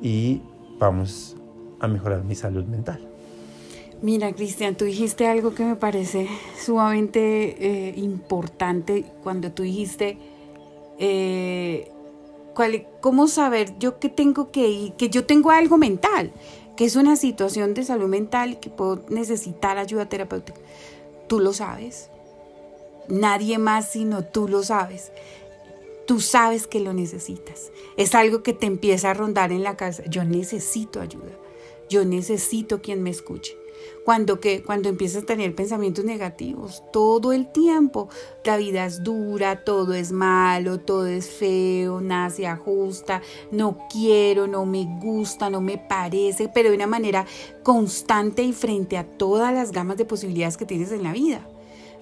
y 0.01 0.41
vamos 0.79 1.35
a 1.79 1.87
mejorar 1.87 2.23
mi 2.23 2.35
salud 2.35 2.65
mental. 2.65 3.07
Mira, 4.01 4.31
Cristian, 4.33 4.75
tú 4.75 4.85
dijiste 4.85 5.27
algo 5.27 5.55
que 5.55 5.63
me 5.63 5.75
parece 5.75 6.27
sumamente 6.59 7.89
eh, 7.89 7.93
importante 7.97 9.05
cuando 9.23 9.51
tú 9.51 9.63
dijiste 9.63 10.17
eh, 10.99 11.91
¿Cómo 13.01 13.27
saber 13.27 13.77
yo 13.79 13.99
que 13.99 14.09
tengo 14.09 14.51
que 14.51 14.67
ir, 14.67 14.93
que 14.93 15.09
yo 15.09 15.25
tengo 15.25 15.51
algo 15.51 15.77
mental, 15.77 16.31
que 16.75 16.85
es 16.85 16.95
una 16.95 17.15
situación 17.15 17.73
de 17.73 17.83
salud 17.83 18.07
mental 18.07 18.59
que 18.59 18.69
puedo 18.69 19.05
necesitar 19.09 19.77
ayuda 19.77 20.09
terapéutica? 20.09 20.59
Tú 21.27 21.39
lo 21.39 21.53
sabes. 21.53 22.09
Nadie 23.09 23.57
más 23.57 23.91
sino 23.91 24.23
tú 24.23 24.47
lo 24.47 24.63
sabes. 24.63 25.11
Tú 26.05 26.19
sabes 26.19 26.67
que 26.67 26.79
lo 26.79 26.93
necesitas. 26.93 27.71
Es 27.97 28.15
algo 28.15 28.43
que 28.43 28.53
te 28.53 28.65
empieza 28.65 29.11
a 29.11 29.13
rondar 29.13 29.51
en 29.51 29.63
la 29.63 29.77
casa. 29.77 30.03
Yo 30.09 30.23
necesito 30.23 31.01
ayuda. 31.01 31.31
Yo 31.89 32.05
necesito 32.05 32.81
quien 32.81 33.03
me 33.03 33.09
escuche 33.09 33.55
cuando, 34.05 34.39
que, 34.39 34.63
cuando 34.63 34.89
empiezas 34.89 35.23
a 35.23 35.25
tener 35.25 35.55
pensamientos 35.55 36.05
negativos 36.05 36.83
todo 36.91 37.33
el 37.33 37.51
tiempo. 37.51 38.09
La 38.43 38.57
vida 38.57 38.85
es 38.85 39.03
dura, 39.03 39.63
todo 39.63 39.93
es 39.93 40.11
malo, 40.11 40.79
todo 40.79 41.05
es 41.07 41.29
feo, 41.29 41.99
nada 41.99 42.29
se 42.29 42.47
ajusta, 42.47 43.21
no 43.51 43.77
quiero, 43.91 44.47
no 44.47 44.65
me 44.65 44.85
gusta, 45.01 45.49
no 45.49 45.59
me 45.61 45.77
parece, 45.77 46.49
pero 46.53 46.69
de 46.69 46.75
una 46.75 46.87
manera 46.87 47.25
constante 47.63 48.43
y 48.43 48.53
frente 48.53 48.97
a 48.97 49.05
todas 49.05 49.53
las 49.53 49.71
gamas 49.71 49.97
de 49.97 50.05
posibilidades 50.05 50.57
que 50.57 50.65
tienes 50.65 50.91
en 50.91 51.03
la 51.03 51.11
vida 51.11 51.47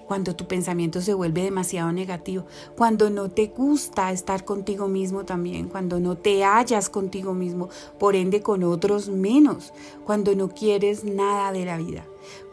cuando 0.06 0.36
tu 0.36 0.46
pensamiento 0.46 1.00
se 1.00 1.14
vuelve 1.14 1.42
demasiado 1.42 1.92
negativo, 1.92 2.44
cuando 2.76 3.10
no 3.10 3.30
te 3.30 3.48
gusta 3.48 4.12
estar 4.12 4.44
contigo 4.44 4.88
mismo 4.88 5.24
también, 5.24 5.68
cuando 5.68 6.00
no 6.00 6.16
te 6.16 6.44
hallas 6.44 6.88
contigo 6.88 7.34
mismo, 7.34 7.68
por 7.98 8.16
ende 8.16 8.42
con 8.42 8.62
otros 8.62 9.08
menos, 9.08 9.72
cuando 10.04 10.34
no 10.34 10.48
quieres 10.48 11.04
nada 11.04 11.52
de 11.52 11.64
la 11.64 11.76
vida, 11.76 12.04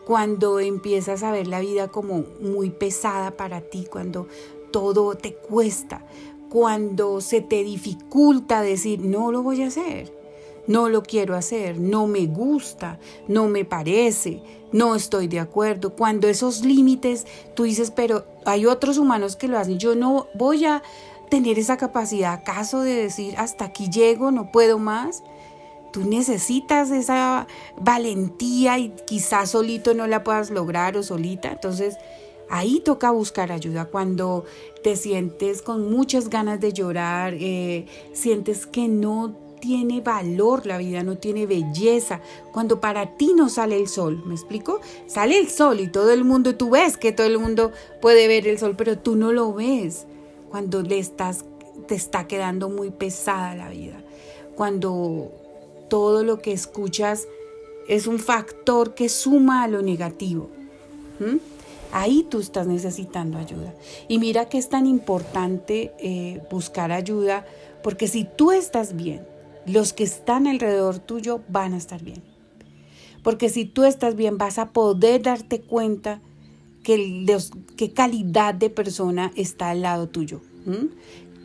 cuando 0.06 0.60
empiezas 0.60 1.24
a 1.24 1.32
ver 1.32 1.48
la 1.48 1.60
vida 1.60 1.88
como 1.90 2.26
muy 2.42 2.70
pesada 2.70 3.32
para 3.32 3.62
ti, 3.62 3.88
cuando 3.90 4.28
todo 4.72 5.16
te 5.16 5.34
cuesta, 5.34 6.06
cuando 6.50 7.22
se 7.22 7.42
te 7.42 7.64
dificulta 7.64 8.62
decir, 8.62 9.00
no 9.00 9.32
lo 9.32 9.44
voy 9.44 9.64
a 9.64 9.68
hacer 9.68 10.24
no 10.68 10.90
lo 10.90 11.04
quiero 11.04 11.36
hacer, 11.36 11.80
no 11.80 12.08
me 12.08 12.26
gusta, 12.26 13.00
no 13.28 13.48
me 13.48 13.66
parece, 13.66 14.42
no 14.74 14.96
estoy 14.96 15.28
de 15.28 15.40
acuerdo. 15.40 15.96
Cuando 15.96 16.28
esos 16.28 16.66
límites, 16.66 17.26
tú 17.56 17.64
dices, 17.64 17.92
pero 17.92 18.26
hay 18.46 18.66
otros 18.66 18.98
humanos 18.98 19.38
que 19.38 19.48
lo 19.48 19.58
hacen, 19.58 19.80
yo 19.80 19.96
no 19.96 20.28
voy 20.34 20.66
a 20.66 20.84
tener 21.30 21.58
esa 21.58 21.78
capacidad, 21.78 22.34
acaso 22.34 22.82
de 22.82 22.96
decir, 22.96 23.36
hasta 23.38 23.66
aquí 23.66 23.90
llego, 23.90 24.32
no 24.32 24.52
puedo 24.52 24.78
más. 24.78 25.24
Tú 25.92 26.02
necesitas 26.02 26.92
esa 26.92 27.48
valentía 27.80 28.80
y 28.80 28.90
quizás 29.06 29.52
solito 29.52 29.94
no 29.94 30.08
la 30.08 30.24
puedas 30.24 30.50
lograr 30.50 30.98
o 30.98 31.04
solita. 31.04 31.52
Entonces, 31.52 31.98
ahí 32.50 32.80
toca 32.80 33.12
buscar 33.12 33.52
ayuda. 33.52 33.86
Cuando 33.86 34.46
te 34.84 34.96
sientes 34.96 35.62
con 35.62 35.92
muchas 35.92 36.30
ganas 36.30 36.60
de 36.60 36.74
llorar, 36.74 37.36
eh, 37.36 37.86
sientes 38.14 38.66
que 38.66 38.88
no 38.88 39.36
tiene 39.64 40.02
valor 40.02 40.66
la 40.66 40.78
vida, 40.78 41.04
no 41.04 41.18
tiene 41.18 41.46
belleza, 41.46 42.20
cuando 42.52 42.82
para 42.82 43.16
ti 43.16 43.32
no 43.34 43.48
sale 43.48 43.78
el 43.78 43.88
sol, 43.88 44.22
¿me 44.26 44.34
explico? 44.34 44.82
Sale 45.08 45.40
el 45.40 45.48
sol 45.48 45.80
y 45.80 45.88
todo 45.88 46.12
el 46.12 46.26
mundo, 46.26 46.58
tú 46.58 46.72
ves 46.72 46.98
que 46.98 47.14
todo 47.14 47.28
el 47.28 47.40
mundo 47.40 47.72
puede 48.02 48.28
ver 48.28 48.46
el 48.46 48.60
sol, 48.60 48.76
pero 48.78 48.98
tú 48.98 49.16
no 49.16 49.32
lo 49.32 49.54
ves. 49.54 50.06
cuando 50.50 50.82
le 50.82 51.00
estás, 51.00 51.46
te 51.88 51.96
está 51.96 52.28
quedando 52.28 52.68
muy 52.68 52.92
pesada 52.92 53.56
la 53.56 53.70
vida, 53.70 54.04
cuando 54.58 55.32
todo 55.90 56.24
lo 56.24 56.40
que 56.40 56.52
escuchas 56.52 57.26
es 57.88 58.06
un 58.06 58.20
factor 58.20 58.96
que 58.96 59.08
suma 59.08 59.64
a 59.64 59.70
lo 59.70 59.82
negativo. 59.82 60.50
Ahí 61.94 62.28
tú 62.30 62.42
estás 62.42 62.68
necesitando 62.68 63.38
ayuda. 63.38 63.74
Y 64.10 64.20
mira 64.20 64.50
que 64.50 64.58
es 64.58 64.68
tan 64.68 64.88
importante 64.88 65.94
eh, 66.00 66.42
buscar 66.52 66.92
ayuda, 66.92 67.46
porque 67.82 68.10
si 68.10 68.26
tú 68.26 68.52
estás 68.52 68.96
bien, 68.96 69.33
los 69.66 69.94
que 69.94 70.04
están 70.04 70.48
alrededor 70.48 71.00
tuyo 71.00 71.42
van 71.50 71.74
a 71.74 71.78
estar 71.78 72.04
bien. 72.04 72.22
Porque 73.24 73.50
si 73.50 73.66
tú 73.66 73.84
estás 73.84 74.16
bien, 74.16 74.38
vas 74.38 74.60
a 74.60 74.72
poder 74.72 75.22
darte 75.22 75.62
cuenta 75.62 76.22
que 76.84 77.26
qué 77.78 77.94
calidad 77.94 78.54
de 78.54 78.70
persona 78.70 79.32
está 79.36 79.70
al 79.70 79.82
lado 79.82 80.10
tuyo. 80.10 80.42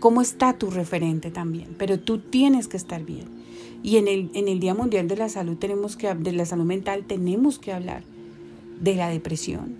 Cómo 0.00 0.20
está 0.20 0.58
tu 0.58 0.70
referente 0.70 1.30
también. 1.30 1.76
Pero 1.78 2.00
tú 2.00 2.18
tienes 2.18 2.66
que 2.66 2.76
estar 2.76 3.04
bien. 3.04 3.38
Y 3.82 3.96
en 3.96 4.08
el, 4.08 4.30
en 4.34 4.48
el 4.48 4.58
Día 4.58 4.74
Mundial 4.74 5.06
de 5.06 5.16
la 5.16 5.28
Salud 5.28 5.56
tenemos 5.56 5.96
que 5.96 6.12
de 6.12 6.32
la 6.32 6.46
salud 6.46 6.64
mental 6.64 7.04
tenemos 7.06 7.58
que 7.60 7.72
hablar 7.72 8.02
de 8.80 8.94
la 8.94 9.08
depresión, 9.08 9.76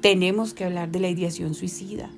tenemos 0.00 0.54
que 0.54 0.64
hablar 0.64 0.90
de 0.90 1.00
la 1.00 1.08
ideación 1.08 1.54
suicida, 1.54 2.10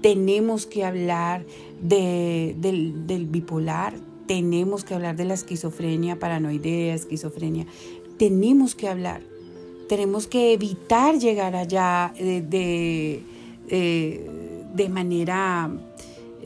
tenemos 0.00 0.66
que 0.66 0.84
hablar 0.84 1.44
del, 1.82 3.28
bipolar, 3.30 3.94
tenemos 4.30 4.84
que 4.84 4.94
hablar 4.94 5.16
de 5.16 5.24
la 5.24 5.34
esquizofrenia, 5.34 6.20
paranoidea, 6.20 6.94
esquizofrenia, 6.94 7.66
tenemos 8.16 8.76
que 8.76 8.86
hablar, 8.86 9.22
tenemos 9.88 10.28
que 10.28 10.52
evitar 10.52 11.18
llegar 11.18 11.56
allá 11.56 12.14
de, 12.16 13.24
eh, 13.68 14.30
de 14.72 14.88
manera 14.88 15.68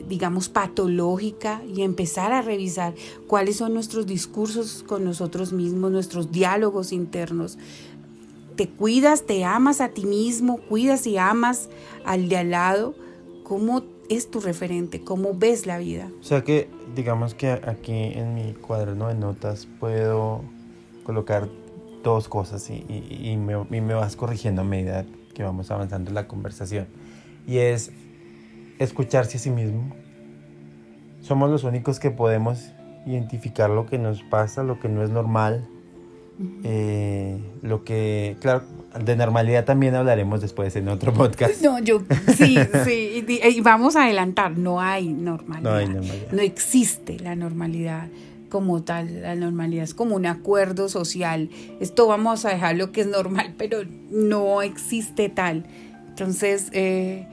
digamos, 0.09 0.49
patológica 0.49 1.61
y 1.75 1.83
empezar 1.83 2.31
a 2.31 2.41
revisar 2.41 2.95
cuáles 3.27 3.57
son 3.57 3.75
nuestros 3.75 4.07
discursos 4.07 4.83
con 4.87 5.03
nosotros 5.03 5.53
mismos, 5.53 5.91
nuestros 5.91 6.31
diálogos 6.31 6.91
internos, 6.91 7.59
te 8.55 8.67
cuidas, 8.67 9.27
te 9.27 9.43
amas 9.43 9.79
a 9.79 9.89
ti 9.89 10.07
mismo, 10.07 10.57
cuidas 10.57 11.05
y 11.05 11.19
amas 11.19 11.69
al 12.03 12.29
de 12.29 12.37
al 12.37 12.49
lado, 12.49 12.95
¿cómo 13.43 13.83
es 14.09 14.31
tu 14.31 14.39
referente? 14.39 15.01
¿Cómo 15.01 15.35
ves 15.35 15.67
la 15.67 15.77
vida? 15.77 16.09
O 16.19 16.23
sea 16.23 16.43
que, 16.43 16.67
digamos 16.95 17.35
que 17.35 17.51
aquí 17.51 18.13
en 18.15 18.33
mi 18.33 18.53
cuaderno 18.53 19.07
de 19.09 19.15
notas 19.15 19.67
puedo 19.79 20.41
colocar 21.03 21.47
dos 22.03 22.27
cosas 22.27 22.69
y, 22.69 23.37
me, 23.37 23.53
y 23.69 23.81
me 23.81 23.93
vas 23.93 24.15
corrigiendo 24.15 24.61
a 24.61 24.65
medida 24.65 25.05
que 25.33 25.43
vamos 25.43 25.69
avanzando 25.71 26.09
en 26.09 26.15
la 26.15 26.27
conversación. 26.27 26.87
Y 27.45 27.57
es 27.57 27.91
escucharse 28.79 29.37
a 29.37 29.39
sí 29.39 29.51
mismo. 29.51 29.95
Somos 31.21 31.49
los 31.49 31.63
únicos 31.63 31.99
que 31.99 32.11
podemos 32.11 32.71
identificar 33.05 33.69
lo 33.69 33.85
que 33.85 33.97
nos 33.97 34.23
pasa, 34.23 34.63
lo 34.63 34.79
que 34.79 34.89
no 34.89 35.03
es 35.03 35.09
normal, 35.09 35.67
eh, 36.63 37.39
lo 37.61 37.83
que, 37.83 38.37
claro, 38.39 38.63
de 39.03 39.15
normalidad 39.15 39.65
también 39.65 39.95
hablaremos 39.95 40.41
después 40.41 40.75
en 40.75 40.87
otro 40.87 41.13
podcast. 41.13 41.61
No, 41.61 41.79
yo, 41.79 42.01
sí, 42.35 42.57
sí, 42.85 43.25
y, 43.27 43.61
vamos 43.61 43.95
a 43.95 44.05
adelantar, 44.05 44.57
no 44.57 44.81
hay 44.81 45.09
normalidad. 45.09 45.71
No 45.71 45.77
hay 45.77 45.87
normalidad. 45.87 46.31
No 46.31 46.41
existe 46.41 47.19
la 47.19 47.35
normalidad 47.35 48.07
como 48.49 48.83
tal, 48.83 49.21
la 49.21 49.35
normalidad 49.35 49.83
es 49.83 49.93
como 49.93 50.15
un 50.15 50.25
acuerdo 50.25 50.87
social. 50.87 51.49
Esto 51.79 52.07
vamos 52.07 52.45
a 52.45 52.49
dejar 52.49 52.77
lo 52.77 52.91
que 52.91 53.01
es 53.01 53.07
normal, 53.07 53.53
pero 53.57 53.79
no 54.11 54.61
existe 54.61 55.29
tal. 55.29 55.65
Entonces, 56.09 56.69
eh, 56.71 57.27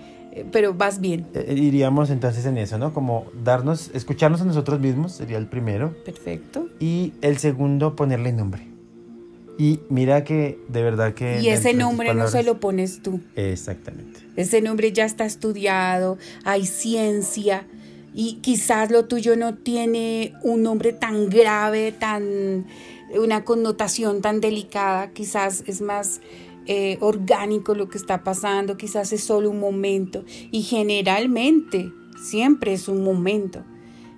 pero 0.50 0.75
vas 0.75 1.00
bien. 1.00 1.26
Eh, 1.35 1.54
iríamos 1.57 2.11
entonces 2.11 2.45
en 2.47 2.59
eso, 2.59 2.78
¿no? 2.78 2.92
Como 2.92 3.26
darnos, 3.45 3.90
escucharnos 3.95 4.40
a 4.40 4.45
nosotros 4.45 4.81
mismos 4.81 5.12
sería 5.12 5.38
el 5.38 5.47
primero. 5.47 5.95
Perfecto. 6.04 6.69
Y 6.81 7.12
el 7.21 7.38
segundo, 7.38 7.95
ponerle 7.95 8.33
nombre. 8.33 8.72
Y 9.59 9.80
mira 9.88 10.25
que 10.25 10.59
de 10.68 10.82
verdad 10.82 11.14
que... 11.14 11.40
Y 11.40 11.49
ese 11.49 11.75
nombre 11.75 12.14
no 12.14 12.28
se 12.28 12.42
lo 12.42 12.59
pones 12.59 13.02
tú. 13.02 13.21
Exactamente. 13.37 14.21
Ese 14.37 14.61
nombre 14.61 14.92
ya 14.92 15.04
está 15.04 15.25
estudiado, 15.25 16.18
hay 16.44 16.66
ciencia 16.66 17.67
y 18.15 18.34
quizás 18.43 18.91
lo 18.91 19.06
tuyo 19.06 19.36
no 19.36 19.56
tiene 19.56 20.34
un 20.43 20.62
nombre 20.62 20.93
tan 20.93 21.28
grave, 21.28 21.93
tan 21.93 22.67
una 23.15 23.45
connotación 23.45 24.23
tan 24.23 24.41
delicada, 24.41 25.12
quizás 25.12 25.65
es 25.67 25.82
más 25.82 26.21
eh, 26.67 26.97
orgánico 27.00 27.75
lo 27.75 27.88
que 27.88 27.99
está 27.99 28.25
pasando, 28.25 28.76
quizás 28.76 29.12
es 29.12 29.23
solo 29.25 29.50
un 29.50 29.60
momento 29.60 30.25
y 30.50 30.62
generalmente 30.62 31.93
siempre 32.23 32.73
es 32.73 32.88
un 32.88 33.02
momento. 33.02 33.65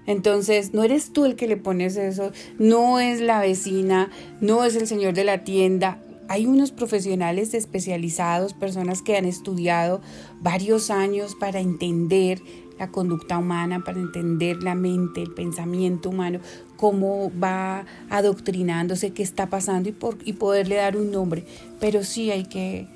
Entonces, 0.06 0.74
no 0.74 0.84
eres 0.84 1.12
tú 1.12 1.24
el 1.24 1.36
que 1.36 1.46
le 1.46 1.56
pones 1.56 1.96
eso, 1.96 2.32
no 2.58 3.00
es 3.00 3.20
la 3.20 3.40
vecina, 3.40 4.10
no 4.40 4.64
es 4.64 4.76
el 4.76 4.86
señor 4.86 5.14
de 5.14 5.24
la 5.24 5.44
tienda. 5.44 5.98
Hay 6.28 6.46
unos 6.46 6.72
profesionales 6.72 7.52
especializados, 7.54 8.54
personas 8.54 9.02
que 9.02 9.16
han 9.16 9.26
estudiado 9.26 10.00
varios 10.40 10.90
años 10.90 11.34
para 11.34 11.60
entender 11.60 12.40
la 12.78 12.90
conducta 12.90 13.38
humana, 13.38 13.82
para 13.84 14.00
entender 14.00 14.62
la 14.62 14.74
mente, 14.74 15.22
el 15.22 15.32
pensamiento 15.32 16.10
humano, 16.10 16.40
cómo 16.76 17.30
va 17.38 17.84
adoctrinándose, 18.10 19.12
qué 19.12 19.22
está 19.22 19.48
pasando 19.48 19.88
y, 19.88 19.92
por, 19.92 20.18
y 20.24 20.32
poderle 20.32 20.76
dar 20.76 20.96
un 20.96 21.10
nombre. 21.10 21.44
Pero 21.78 22.02
sí 22.02 22.30
hay 22.30 22.44
que 22.44 22.88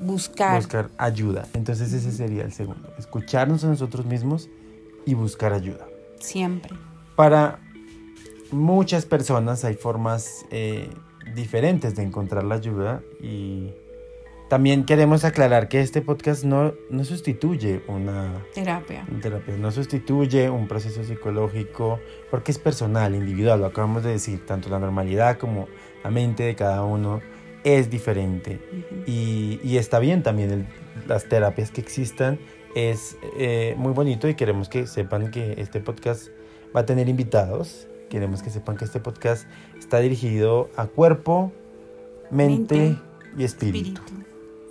buscar. 0.00 0.56
Buscar 0.56 0.90
ayuda. 0.96 1.48
Entonces 1.54 1.92
ese 1.92 2.12
sería 2.12 2.44
el 2.44 2.52
segundo. 2.52 2.92
Escucharnos 2.98 3.64
a 3.64 3.68
nosotros 3.68 4.06
mismos 4.06 4.48
y 5.04 5.14
buscar 5.14 5.52
ayuda. 5.52 5.86
Siempre. 6.20 6.72
Para 7.14 7.60
muchas 8.50 9.06
personas 9.06 9.64
hay 9.64 9.74
formas 9.74 10.46
eh, 10.50 10.90
diferentes 11.34 11.96
de 11.96 12.02
encontrar 12.02 12.44
la 12.44 12.56
ayuda 12.56 13.02
y 13.20 13.72
también 14.48 14.84
queremos 14.84 15.24
aclarar 15.24 15.68
que 15.68 15.80
este 15.80 16.02
podcast 16.02 16.44
no, 16.44 16.74
no 16.88 17.04
sustituye 17.04 17.82
una 17.88 18.44
terapia. 18.54 19.04
terapia, 19.20 19.56
no 19.56 19.72
sustituye 19.72 20.48
un 20.50 20.68
proceso 20.68 21.02
psicológico 21.02 21.98
porque 22.30 22.52
es 22.52 22.58
personal, 22.58 23.14
individual, 23.16 23.60
lo 23.60 23.66
acabamos 23.66 24.04
de 24.04 24.10
decir, 24.10 24.46
tanto 24.46 24.68
la 24.68 24.78
normalidad 24.78 25.38
como 25.38 25.66
la 26.04 26.10
mente 26.10 26.44
de 26.44 26.54
cada 26.54 26.84
uno 26.84 27.20
es 27.64 27.90
diferente 27.90 28.60
y, 29.06 29.58
y, 29.64 29.78
está 29.78 29.98
bien 29.98 30.22
también 30.22 30.68
las 31.08 31.28
terapias 31.28 31.72
que 31.72 31.80
existan 31.80 32.38
es 32.76 33.16
eh, 33.38 33.74
muy 33.78 33.94
bonito 33.94 34.28
y 34.28 34.34
queremos 34.34 34.68
que 34.68 34.86
sepan 34.86 35.30
que 35.30 35.54
este 35.56 35.80
podcast 35.80 36.28
va 36.76 36.80
a 36.80 36.86
tener 36.86 37.08
invitados. 37.08 37.88
Queremos 38.10 38.42
que 38.42 38.50
sepan 38.50 38.76
que 38.76 38.84
este 38.84 39.00
podcast 39.00 39.46
está 39.78 39.98
dirigido 39.98 40.68
a 40.76 40.86
cuerpo, 40.86 41.52
mente, 42.30 42.98
y 43.36 43.44
espíritu. 43.44 44.02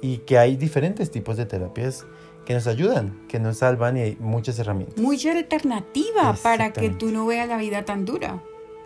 Y 0.01 0.19
que 0.19 0.37
hay 0.37 0.55
diferentes 0.55 1.09
tipos 1.09 1.35
de 1.35 1.47
terapias 1.47 2.05
que 2.45 2.53
nos 2.53 2.67
ayudan, 2.67 3.25
que 3.27 3.39
nos 3.39 3.57
salvan 3.57 3.97
y 3.97 4.01
hay 4.01 4.17
muchas 4.19 4.59
herramientas. 4.59 4.99
Mucha 4.99 5.31
alternativa 5.31 6.37
para 6.43 6.73
que 6.73 6.91
tú 6.91 7.07
no 7.07 7.25
veas 7.25 7.47
la 7.47 7.57
vida 7.57 7.85
tan 7.85 8.05
dura. 8.05 8.39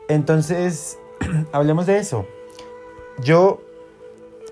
Entonces, 0.08 0.98
hablemos 1.52 1.86
de 1.88 1.98
eso. 1.98 2.26
Yo, 3.22 3.62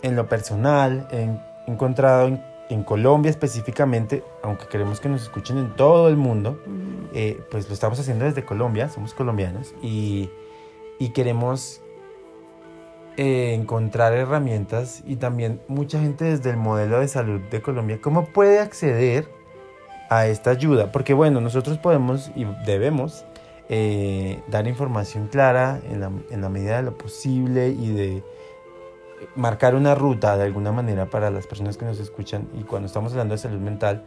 en 0.01 0.17
lo 0.17 0.27
personal, 0.27 1.07
he 1.09 1.71
encontrado 1.71 2.27
en 2.27 2.41
Colombia 2.83 3.29
específicamente, 3.29 4.23
aunque 4.43 4.67
queremos 4.67 4.99
que 4.99 5.09
nos 5.09 5.21
escuchen 5.21 5.57
en 5.57 5.75
todo 5.75 6.09
el 6.09 6.17
mundo, 6.17 6.59
eh, 7.13 7.39
pues 7.49 7.67
lo 7.67 7.73
estamos 7.73 7.99
haciendo 7.99 8.25
desde 8.25 8.43
Colombia, 8.43 8.89
somos 8.89 9.13
colombianos 9.13 9.73
y, 9.81 10.29
y 10.99 11.09
queremos 11.09 11.81
eh, 13.15 13.53
encontrar 13.53 14.13
herramientas 14.13 15.01
y 15.07 15.15
también 15.15 15.61
mucha 15.67 15.99
gente 15.99 16.25
desde 16.25 16.49
el 16.49 16.57
modelo 16.57 16.99
de 16.99 17.07
salud 17.07 17.39
de 17.49 17.61
Colombia, 17.61 17.99
¿cómo 18.01 18.25
puede 18.25 18.59
acceder 18.59 19.29
a 20.09 20.27
esta 20.27 20.51
ayuda? 20.51 20.91
Porque 20.91 21.13
bueno, 21.13 21.41
nosotros 21.41 21.77
podemos 21.77 22.31
y 22.35 22.45
debemos 22.65 23.25
eh, 23.69 24.41
dar 24.47 24.67
información 24.67 25.27
clara 25.27 25.79
en 25.89 26.01
la, 26.01 26.11
en 26.29 26.41
la 26.41 26.49
medida 26.49 26.77
de 26.77 26.83
lo 26.83 26.97
posible 26.97 27.69
y 27.69 27.91
de 27.91 28.23
marcar 29.35 29.75
una 29.75 29.95
ruta 29.95 30.37
de 30.37 30.43
alguna 30.43 30.71
manera 30.71 31.09
para 31.09 31.29
las 31.29 31.47
personas 31.47 31.77
que 31.77 31.85
nos 31.85 31.99
escuchan 31.99 32.47
y 32.59 32.63
cuando 32.63 32.87
estamos 32.87 33.11
hablando 33.11 33.33
de 33.33 33.39
salud 33.39 33.59
mental, 33.59 34.05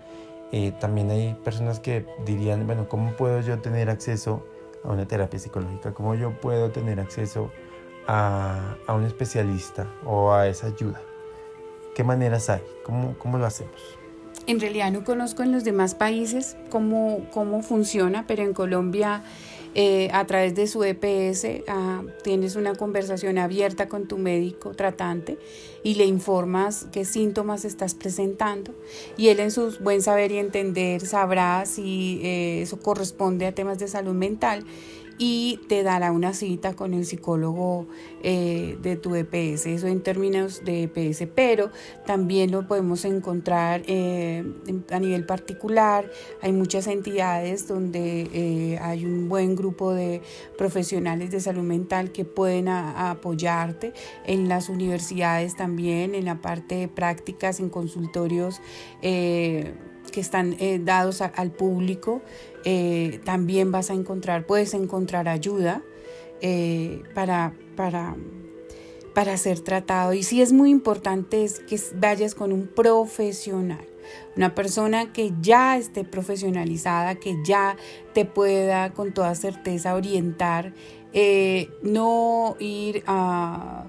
eh, 0.52 0.72
también 0.80 1.10
hay 1.10 1.34
personas 1.44 1.80
que 1.80 2.06
dirían, 2.24 2.66
bueno, 2.66 2.88
¿cómo 2.88 3.12
puedo 3.12 3.40
yo 3.40 3.58
tener 3.60 3.90
acceso 3.90 4.44
a 4.84 4.92
una 4.92 5.06
terapia 5.06 5.38
psicológica? 5.38 5.92
¿Cómo 5.94 6.14
yo 6.14 6.32
puedo 6.40 6.70
tener 6.70 7.00
acceso 7.00 7.50
a, 8.06 8.76
a 8.86 8.94
un 8.94 9.04
especialista 9.04 9.86
o 10.04 10.32
a 10.32 10.48
esa 10.48 10.68
ayuda? 10.68 11.00
¿Qué 11.94 12.04
maneras 12.04 12.50
hay? 12.50 12.62
¿Cómo, 12.84 13.16
cómo 13.18 13.38
lo 13.38 13.46
hacemos? 13.46 14.00
en 14.46 14.60
realidad 14.60 14.90
no 14.90 15.04
conozco 15.04 15.42
en 15.42 15.52
los 15.52 15.64
demás 15.64 15.94
países 15.94 16.56
cómo, 16.70 17.26
cómo 17.32 17.62
funciona, 17.62 18.26
pero 18.26 18.42
en 18.42 18.52
Colombia 18.52 19.22
eh, 19.74 20.08
a 20.12 20.26
través 20.26 20.54
de 20.54 20.66
su 20.66 20.82
EPS 20.82 21.46
ah, 21.68 22.02
tienes 22.22 22.56
una 22.56 22.74
conversación 22.74 23.38
abierta 23.38 23.88
con 23.88 24.08
tu 24.08 24.18
médico 24.18 24.74
tratante 24.74 25.38
y 25.84 25.94
le 25.94 26.06
informas 26.06 26.86
qué 26.90 27.04
síntomas 27.04 27.64
estás 27.64 27.94
presentando 27.94 28.74
y 29.16 29.28
él 29.28 29.38
en 29.38 29.50
su 29.50 29.76
buen 29.80 30.02
saber 30.02 30.32
y 30.32 30.38
entender 30.38 31.00
sabrá 31.06 31.64
si 31.66 32.20
eh, 32.24 32.62
eso 32.62 32.80
corresponde 32.80 33.46
a 33.46 33.52
temas 33.52 33.78
de 33.78 33.86
salud 33.86 34.14
mental 34.14 34.64
y 35.22 35.60
te 35.68 35.82
dará 35.82 36.12
una 36.12 36.32
cita 36.32 36.72
con 36.72 36.94
el 36.94 37.04
psicólogo 37.04 37.86
eh, 38.22 38.78
de 38.80 38.96
tu 38.96 39.14
EPS, 39.14 39.66
eso 39.66 39.86
en 39.86 40.02
términos 40.02 40.64
de 40.64 40.84
EPS, 40.84 41.28
pero 41.34 41.70
también 42.06 42.50
lo 42.50 42.66
podemos 42.66 43.04
encontrar 43.04 43.82
eh, 43.86 44.42
a 44.90 44.98
nivel 44.98 45.26
particular, 45.26 46.10
hay 46.40 46.52
muchas 46.52 46.86
entidades 46.86 47.68
donde 47.68 48.30
eh, 48.32 48.78
hay 48.80 49.04
un 49.04 49.28
buen 49.28 49.56
grupo 49.56 49.92
de 49.92 50.22
profesionales 50.56 51.30
de 51.30 51.40
salud 51.40 51.64
mental 51.64 52.12
que 52.12 52.24
pueden 52.24 52.68
apoyarte, 52.68 53.92
en 54.24 54.48
las 54.48 54.70
universidades 54.70 55.54
también, 55.54 56.14
en 56.14 56.24
la 56.24 56.40
parte 56.40 56.76
de 56.76 56.88
prácticas, 56.88 57.60
en 57.60 57.68
consultorios 57.68 58.62
que 59.02 60.20
están 60.20 60.56
dados 60.84 61.20
al 61.20 61.50
público. 61.52 62.22
Eh, 62.64 63.20
también 63.24 63.72
vas 63.72 63.90
a 63.90 63.94
encontrar, 63.94 64.46
puedes 64.46 64.74
encontrar 64.74 65.28
ayuda 65.28 65.82
eh, 66.40 67.02
para, 67.14 67.54
para, 67.76 68.16
para 69.14 69.36
ser 69.36 69.60
tratado. 69.60 70.12
Y 70.12 70.22
sí 70.22 70.42
es 70.42 70.52
muy 70.52 70.70
importante 70.70 71.44
es 71.44 71.60
que 71.60 71.78
vayas 71.96 72.34
con 72.34 72.52
un 72.52 72.66
profesional, 72.66 73.86
una 74.36 74.54
persona 74.54 75.12
que 75.12 75.32
ya 75.40 75.76
esté 75.78 76.04
profesionalizada, 76.04 77.14
que 77.14 77.36
ya 77.44 77.76
te 78.12 78.24
pueda 78.24 78.92
con 78.92 79.12
toda 79.12 79.34
certeza 79.34 79.94
orientar, 79.94 80.74
eh, 81.12 81.70
no 81.82 82.56
ir 82.58 83.02
a 83.06 83.86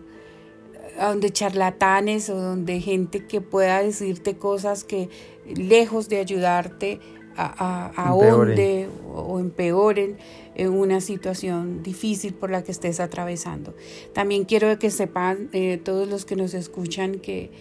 a 0.97 1.07
donde 1.07 1.31
charlatanes 1.31 2.29
o 2.29 2.35
donde 2.35 2.79
gente 2.79 3.25
que 3.25 3.41
pueda 3.41 3.81
decirte 3.81 4.37
cosas 4.37 4.83
que 4.83 5.09
lejos 5.45 6.09
de 6.09 6.19
ayudarte 6.19 6.99
a, 7.35 7.91
a, 7.95 8.13
o, 8.13 9.39
empeoren 9.39 10.17
en 10.55 10.69
una 10.69 11.01
situación 11.01 11.83
difícil 11.83 12.33
por 12.33 12.49
la 12.49 12.63
que 12.63 12.71
estés 12.71 12.99
atravesando. 12.99 13.73
También 14.13 14.45
quiero 14.45 14.77
que 14.79 14.91
sepan 14.91 15.49
eh, 15.53 15.79
todos 15.83 16.07
los 16.07 16.25
que 16.25 16.35
nos 16.35 16.53
escuchan 16.53 17.19
que 17.19 17.51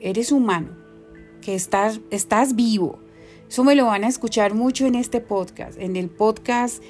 eres 0.00 0.32
humano, 0.32 0.76
que 1.40 1.54
estás, 1.54 2.00
estás 2.10 2.54
vivo. 2.56 2.98
Eso 3.48 3.64
me 3.64 3.74
lo 3.74 3.86
van 3.86 4.04
a 4.04 4.08
escuchar 4.08 4.54
mucho 4.54 4.86
en 4.86 4.94
este 4.94 5.20
podcast, 5.20 5.78
en 5.78 5.96
el 5.96 6.08
podcast 6.08 6.82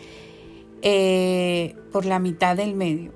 eh, 0.83 1.74
por 1.92 2.05
la 2.05 2.18
mitad 2.18 2.57
del 2.57 2.74
medio. 2.74 3.12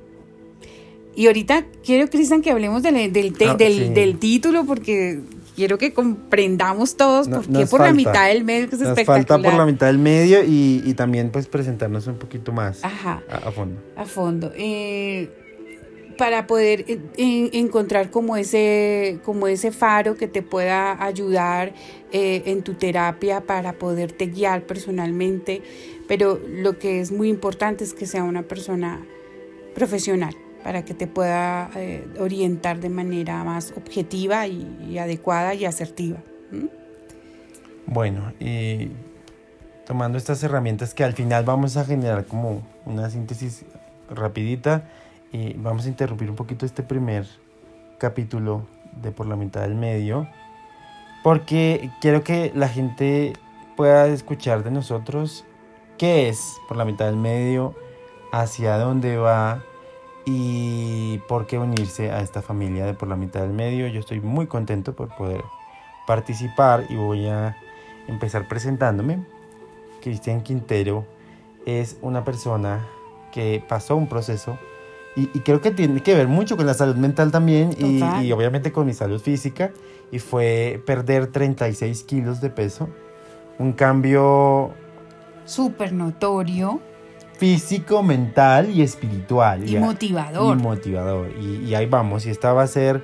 Y 1.16 1.26
ahorita 1.26 1.66
quiero, 1.84 2.08
Cristian, 2.10 2.42
que 2.42 2.50
hablemos 2.50 2.82
del, 2.82 3.12
del, 3.12 3.34
ah, 3.46 3.54
del 3.54 4.18
título 4.18 4.64
porque 4.64 5.20
quiero 5.54 5.78
que 5.78 5.92
comprendamos 5.92 6.96
todos 6.96 7.28
por 7.28 7.46
qué 7.46 7.66
por 7.66 7.80
la 7.80 7.92
mitad 7.92 8.28
del 8.28 8.44
medio 8.44 8.68
que 8.68 8.76
es 8.76 8.82
nos 8.82 9.02
falta 9.02 9.38
por 9.38 9.54
la 9.54 9.66
mitad 9.66 9.86
del 9.86 9.98
medio 9.98 10.42
y, 10.44 10.94
también 10.94 11.30
pues 11.30 11.48
presentarnos 11.48 12.06
un 12.06 12.16
poquito 12.16 12.52
más 12.52 12.84
A, 12.84 13.50
fondo. 13.50 13.80
A 13.96 14.04
fondo. 14.04 14.52
Eh, 14.56 15.28
para 16.16 16.46
poder 16.46 16.84
eh, 16.88 17.50
encontrar 17.52 18.10
como 18.10 18.36
ese, 18.36 19.18
como 19.24 19.48
ese 19.48 19.72
faro 19.72 20.14
que 20.14 20.28
te 20.28 20.42
pueda 20.42 21.04
ayudar 21.04 21.74
eh, 22.12 22.42
en 22.46 22.62
tu 22.62 22.74
terapia 22.74 23.40
para 23.40 23.72
poderte 23.72 24.26
guiar 24.26 24.62
personalmente, 24.62 25.62
pero 26.06 26.40
lo 26.48 26.78
que 26.78 27.00
es 27.00 27.10
muy 27.10 27.28
importante 27.28 27.82
es 27.82 27.94
que 27.94 28.06
sea 28.06 28.22
una 28.22 28.42
persona 28.42 29.04
profesional 29.74 30.36
para 30.64 30.84
que 30.84 30.94
te 30.94 31.06
pueda 31.06 31.70
eh, 31.76 32.08
orientar 32.18 32.80
de 32.80 32.88
manera 32.88 33.44
más 33.44 33.72
objetiva 33.76 34.46
y, 34.48 34.98
adecuada 34.98 35.54
y 35.54 35.66
asertiva. 35.66 36.18
Bueno, 37.86 38.32
y 38.40 38.90
tomando 39.86 40.18
estas 40.18 40.42
herramientas 40.42 40.94
que 40.94 41.04
al 41.04 41.12
final 41.12 41.44
vamos 41.44 41.76
a 41.76 41.84
generar 41.84 42.24
como 42.24 42.62
una 42.86 43.10
síntesis 43.10 43.64
rapidita 44.10 44.88
y 45.30 45.52
vamos 45.54 45.84
a 45.84 45.88
interrumpir 45.88 46.30
un 46.30 46.36
poquito 46.36 46.64
este 46.64 46.82
primer 46.82 47.26
capítulo 47.98 48.66
de 49.02 49.12
por 49.12 49.26
la 49.26 49.36
mitad 49.36 49.60
del 49.60 49.74
medio 49.74 50.26
porque 51.24 51.90
quiero 52.02 52.22
que 52.22 52.52
la 52.54 52.68
gente 52.68 53.32
pueda 53.76 54.06
escuchar 54.08 54.62
de 54.62 54.70
nosotros 54.70 55.44
qué 55.96 56.28
es 56.28 56.58
por 56.68 56.76
la 56.76 56.84
mitad 56.84 57.06
del 57.06 57.16
medio, 57.16 57.74
hacia 58.30 58.76
dónde 58.76 59.16
va, 59.16 59.62
y 60.24 61.18
por 61.28 61.46
qué 61.46 61.58
unirse 61.58 62.10
a 62.10 62.20
esta 62.20 62.42
familia 62.42 62.86
de 62.86 62.94
por 62.94 63.08
la 63.08 63.16
mitad 63.16 63.40
del 63.40 63.52
medio. 63.52 63.86
Yo 63.88 64.00
estoy 64.00 64.20
muy 64.20 64.46
contento 64.46 64.94
por 64.94 65.14
poder 65.14 65.42
participar 66.06 66.84
y 66.88 66.96
voy 66.96 67.26
a 67.26 67.56
empezar 68.08 68.48
presentándome. 68.48 69.24
Cristian 70.02 70.42
Quintero 70.42 71.04
es 71.66 71.96
una 72.02 72.24
persona 72.24 72.86
que 73.32 73.62
pasó 73.66 73.96
un 73.96 74.08
proceso 74.08 74.58
y, 75.16 75.26
creo 75.40 75.60
que 75.60 75.70
tiene 75.70 76.02
que 76.02 76.14
ver 76.14 76.26
mucho 76.26 76.56
con 76.56 76.66
la 76.66 76.74
salud 76.74 76.96
mental 76.96 77.30
también 77.30 77.70
y, 77.78 78.02
y, 78.24 78.32
obviamente 78.32 78.72
con 78.72 78.84
mi 78.84 78.94
salud 78.94 79.20
física 79.20 79.70
y 80.10 80.18
fue 80.18 80.82
perder 80.86 81.28
36 81.28 82.02
kilos 82.02 82.40
de 82.40 82.50
peso. 82.50 82.88
Un 83.58 83.72
cambio 83.72 84.72
súper 85.44 85.92
notorio 85.92 86.80
físico, 87.36 88.02
mental 88.02 88.70
y 88.70 88.82
espiritual. 88.82 89.68
Y, 89.68 89.76
motivador. 89.76 90.56
Y 90.56 90.62
motivador. 90.62 91.30
Y, 91.40 91.74
ahí 91.74 91.86
vamos. 91.86 92.26
Y 92.26 92.30
esta 92.30 92.52
va 92.52 92.62
a 92.62 92.66
ser 92.66 93.02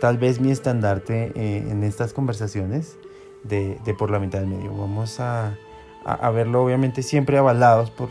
tal 0.00 0.18
vez 0.18 0.40
mi 0.40 0.50
estandarte 0.50 1.32
eh, 1.34 1.66
en 1.70 1.82
estas 1.82 2.12
conversaciones 2.12 2.96
de, 3.44 3.78
por 3.98 4.10
la 4.10 4.18
mitad 4.18 4.40
del 4.40 4.48
medio. 4.48 4.74
Vamos 4.74 5.20
a, 5.20 5.56
verlo 6.34 6.64
obviamente 6.64 7.02
siempre 7.02 7.38
avalados 7.38 7.90
por, 7.90 8.08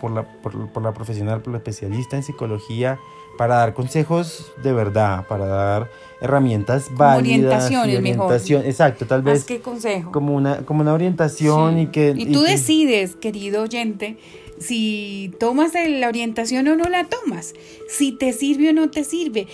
por, 0.00 0.10
la, 0.10 0.22
por, 0.22 0.82
la 0.82 0.92
profesional, 0.92 1.40
por 1.40 1.52
la 1.52 1.58
especialista 1.58 2.16
en 2.16 2.22
psicología, 2.22 2.98
para 3.36 3.56
dar 3.56 3.74
consejos 3.74 4.52
de 4.62 4.72
verdad, 4.72 5.26
para 5.26 5.46
dar 5.46 5.90
herramientas 6.20 6.86
válidas. 6.94 7.70
Orientación, 7.70 7.82
orientación 7.82 8.64
Exacto, 8.64 9.06
tal 9.06 9.22
vez. 9.22 9.44
¿Qué 9.44 9.60
consejo? 9.60 10.12
Como 10.12 10.34
una, 10.34 10.58
como 10.58 10.80
una 10.80 10.94
orientación 10.94 11.78
y 11.78 11.86
que... 11.88 12.14
Y 12.16 12.32
tú 12.32 12.42
decides, 12.42 13.16
querido 13.16 13.62
oyente, 13.62 14.16
si 14.58 15.34
tomas 15.38 15.72
la 15.74 16.08
orientación 16.08 16.66
o 16.68 16.76
no 16.76 16.84
la 16.84 17.04
tomas, 17.04 17.54
si 17.88 18.12
te 18.12 18.32
sirve 18.32 18.70
o 18.70 18.72
no 18.72 18.90
te 18.90 19.04
sirve. 19.04 19.46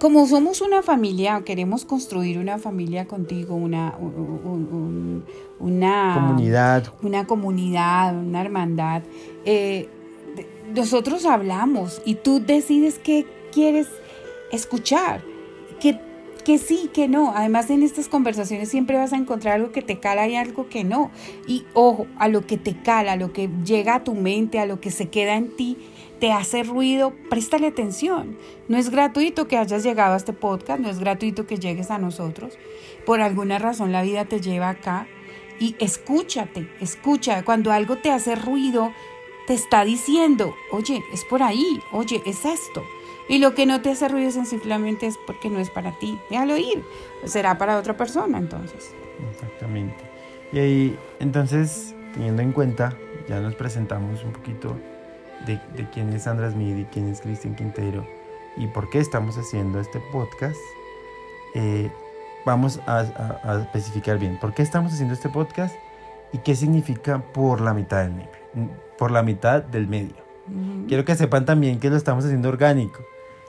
Como 0.00 0.26
somos 0.26 0.62
una 0.62 0.82
familia, 0.82 1.42
queremos 1.44 1.84
construir 1.84 2.38
una 2.38 2.58
familia 2.58 3.06
contigo, 3.06 3.54
una, 3.54 3.94
una 5.58 6.14
comunidad, 6.14 6.92
una 7.02 7.26
comunidad, 7.26 8.16
una 8.16 8.40
hermandad. 8.40 9.02
Eh, 9.44 9.88
nosotros 10.74 11.26
hablamos 11.26 12.00
y 12.04 12.16
tú 12.16 12.40
decides 12.40 12.98
qué 12.98 13.26
quieres 13.52 13.88
escuchar, 14.52 15.22
qué 15.80 15.98
que 16.44 16.58
sí, 16.58 16.90
que 16.92 17.08
no. 17.08 17.32
Además, 17.34 17.70
en 17.70 17.82
estas 17.82 18.08
conversaciones 18.08 18.68
siempre 18.68 18.96
vas 18.96 19.12
a 19.12 19.16
encontrar 19.16 19.54
algo 19.54 19.72
que 19.72 19.82
te 19.82 20.00
cala 20.00 20.28
y 20.28 20.36
algo 20.36 20.68
que 20.68 20.84
no. 20.84 21.10
Y 21.46 21.64
ojo, 21.74 22.06
a 22.18 22.28
lo 22.28 22.46
que 22.46 22.56
te 22.56 22.76
cala, 22.80 23.12
a 23.12 23.16
lo 23.16 23.32
que 23.32 23.48
llega 23.64 23.96
a 23.96 24.04
tu 24.04 24.14
mente, 24.14 24.58
a 24.58 24.66
lo 24.66 24.80
que 24.80 24.90
se 24.90 25.08
queda 25.08 25.36
en 25.36 25.54
ti, 25.56 25.76
te 26.18 26.32
hace 26.32 26.62
ruido, 26.62 27.12
préstale 27.28 27.68
atención. 27.68 28.36
No 28.68 28.78
es 28.78 28.90
gratuito 28.90 29.48
que 29.48 29.58
hayas 29.58 29.82
llegado 29.82 30.14
a 30.14 30.16
este 30.16 30.32
podcast, 30.32 30.80
no 30.80 30.90
es 30.90 30.98
gratuito 30.98 31.46
que 31.46 31.58
llegues 31.58 31.90
a 31.90 31.98
nosotros. 31.98 32.58
Por 33.06 33.20
alguna 33.20 33.58
razón 33.58 33.92
la 33.92 34.02
vida 34.02 34.24
te 34.24 34.40
lleva 34.40 34.70
acá 34.70 35.06
y 35.58 35.76
escúchate, 35.78 36.68
escucha. 36.80 37.44
Cuando 37.44 37.72
algo 37.72 37.96
te 37.96 38.10
hace 38.10 38.34
ruido, 38.34 38.92
te 39.50 39.54
está 39.54 39.84
diciendo, 39.84 40.54
oye, 40.70 41.02
es 41.12 41.24
por 41.24 41.42
ahí, 41.42 41.82
oye, 41.90 42.22
es 42.24 42.44
esto. 42.44 42.84
Y 43.28 43.38
lo 43.38 43.52
que 43.52 43.66
no 43.66 43.82
te 43.82 43.90
hace 43.90 44.06
ruido 44.06 44.30
simplemente 44.30 45.06
es 45.06 45.18
porque 45.26 45.50
no 45.50 45.58
es 45.58 45.70
para 45.70 45.90
ti. 45.98 46.20
Déjalo 46.30 46.56
ir. 46.56 46.84
Será 47.24 47.58
para 47.58 47.76
otra 47.76 47.96
persona 47.96 48.38
entonces. 48.38 48.94
Exactamente. 49.32 50.04
Y 50.52 50.58
ahí, 50.60 50.98
entonces, 51.18 51.96
teniendo 52.12 52.42
en 52.42 52.52
cuenta, 52.52 52.96
ya 53.28 53.40
nos 53.40 53.56
presentamos 53.56 54.22
un 54.22 54.34
poquito 54.34 54.76
de, 55.46 55.58
quién 55.92 56.12
es 56.12 56.22
Sandra 56.22 56.48
Smith 56.52 56.78
y 56.78 56.84
quién 56.84 57.08
es 57.08 57.20
Cristian 57.20 57.56
Quintero 57.56 58.06
y 58.56 58.68
por 58.68 58.88
qué 58.88 59.00
estamos 59.00 59.36
haciendo 59.36 59.80
este 59.80 59.98
podcast. 60.12 60.60
Eh, 61.56 61.90
vamos 62.46 62.78
a, 62.86 63.58
especificar 63.62 64.16
bien 64.16 64.38
por 64.38 64.54
qué 64.54 64.62
estamos 64.62 64.92
haciendo 64.92 65.14
este 65.14 65.28
podcast 65.28 65.74
y 66.32 66.38
qué 66.38 66.54
significa 66.54 67.18
por 67.32 67.60
la 67.60 67.74
mitad 67.74 68.04
del 68.04 68.12
medio. 68.12 68.39
Por 68.98 69.10
la 69.10 69.22
mitad 69.22 69.62
del 69.62 69.88
medio. 69.88 70.14
Quiero 70.88 71.04
que 71.04 71.14
sepan 71.14 71.44
también 71.44 71.78
que 71.78 71.90
lo 71.90 71.96
estamos 71.96 72.24
haciendo 72.24 72.48
orgánico 72.48 73.00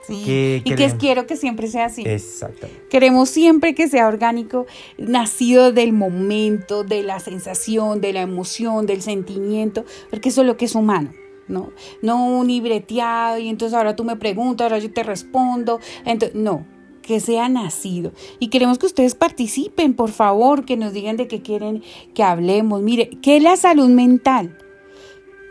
Sí. 0.06 0.62
y 0.64 0.74
que 0.74 0.94
quiero 0.98 1.26
que 1.26 1.36
siempre 1.36 1.68
sea 1.68 1.86
así. 1.86 2.02
Exactamente. 2.04 2.82
Queremos 2.90 3.28
siempre 3.28 3.74
que 3.74 3.88
sea 3.88 4.08
orgánico, 4.08 4.66
nacido 4.98 5.72
del 5.72 5.92
momento, 5.92 6.84
de 6.84 7.02
la 7.02 7.20
sensación, 7.20 8.00
de 8.00 8.12
la 8.12 8.22
emoción, 8.22 8.86
del 8.86 9.02
sentimiento, 9.02 9.84
porque 10.10 10.30
eso 10.30 10.40
es 10.40 10.46
lo 10.46 10.56
que 10.56 10.64
es 10.64 10.74
humano. 10.74 11.10
No, 11.48 11.70
no 12.02 12.38
un 12.38 12.46
libreteado 12.46 13.38
y 13.38 13.48
entonces 13.48 13.76
ahora 13.76 13.94
tú 13.96 14.04
me 14.04 14.16
preguntas, 14.16 14.64
ahora 14.64 14.78
yo 14.78 14.92
te 14.92 15.02
respondo. 15.02 15.80
Entonces, 16.04 16.36
no, 16.36 16.64
que 17.02 17.20
sea 17.20 17.48
nacido. 17.48 18.12
Y 18.38 18.48
queremos 18.48 18.78
que 18.78 18.86
ustedes 18.86 19.14
participen, 19.14 19.94
por 19.94 20.10
favor, 20.10 20.64
que 20.64 20.76
nos 20.76 20.92
digan 20.92 21.16
de 21.16 21.28
qué 21.28 21.42
quieren 21.42 21.82
que 22.14 22.22
hablemos. 22.22 22.80
Mire, 22.82 23.10
¿qué 23.22 23.36
es 23.36 23.42
la 23.42 23.56
salud 23.56 23.88
mental? 23.88 24.56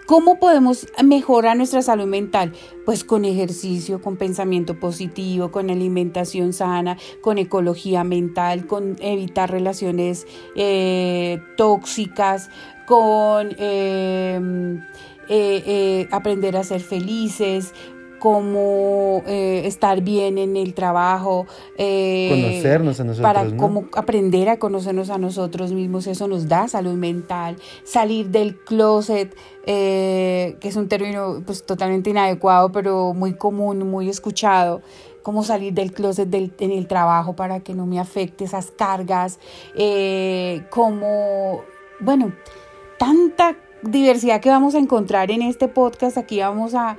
¿Cómo 0.06 0.40
podemos 0.40 0.88
mejorar 1.04 1.56
nuestra 1.56 1.82
salud 1.82 2.06
mental? 2.06 2.54
Pues 2.86 3.04
con 3.04 3.24
ejercicio, 3.24 4.02
con 4.02 4.18
pensamiento 4.18 4.80
positivo, 4.80 5.52
con 5.52 5.70
alimentación 5.70 6.54
sana, 6.54 6.98
con 7.22 7.38
ecología 7.38 8.04
mental, 8.04 8.68
con 8.68 8.98
evitar 9.00 9.52
relaciones 9.52 10.28
eh, 10.56 11.40
tóxicas, 11.56 12.50
con 12.86 13.56
em, 13.58 14.80
eh, 15.30 15.64
eh, 15.66 16.08
aprender 16.12 16.58
a 16.58 16.64
ser 16.64 16.82
felices, 16.82 17.74
cómo 18.22 19.24
eh, 19.26 19.64
estar 19.66 20.02
bien 20.02 20.38
en 20.38 20.56
el 20.56 20.76
trabajo. 20.76 21.48
Eh, 21.76 22.30
Conocernos 22.30 23.00
a 23.00 23.04
nosotros. 23.04 23.34
Para 23.34 23.58
cómo 23.58 23.86
aprender 23.96 24.48
a 24.48 24.60
conocernos 24.60 25.10
a 25.10 25.18
nosotros 25.18 25.72
mismos, 25.72 26.06
eso 26.06 26.28
nos 26.28 26.48
da 26.48 26.68
salud 26.68 26.94
mental. 26.94 27.58
Salir 27.84 28.30
del 28.30 28.58
closet, 28.60 29.36
eh, 29.66 30.56
que 30.62 30.68
es 30.68 30.76
un 30.76 30.88
término 30.88 31.42
pues, 31.44 31.66
totalmente 31.66 32.12
inadecuado, 32.12 32.72
pero 32.72 33.16
muy 33.16 33.34
común, 33.34 33.90
muy 33.90 34.08
escuchado 34.08 34.82
cómo 35.24 35.44
salir 35.44 35.74
del 35.74 35.92
closet 35.92 36.30
del, 36.30 36.54
en 36.60 36.72
el 36.72 36.88
trabajo 36.88 37.36
para 37.36 37.60
que 37.60 37.74
no 37.74 37.88
me 37.88 38.00
afecte 38.00 38.44
esas 38.44 38.70
cargas, 38.72 39.40
cómo, 40.70 41.62
bueno, 42.00 42.34
tanta 42.98 43.56
diversidad 43.82 44.42
que 44.42 44.50
vamos 44.50 44.76
a 44.76 44.80
encontrar 44.80 45.32
en 45.32 45.42
este 45.42 45.68
podcast. 45.68 46.18
Aquí 46.18 46.40
vamos 46.40 46.74
a, 46.76 46.98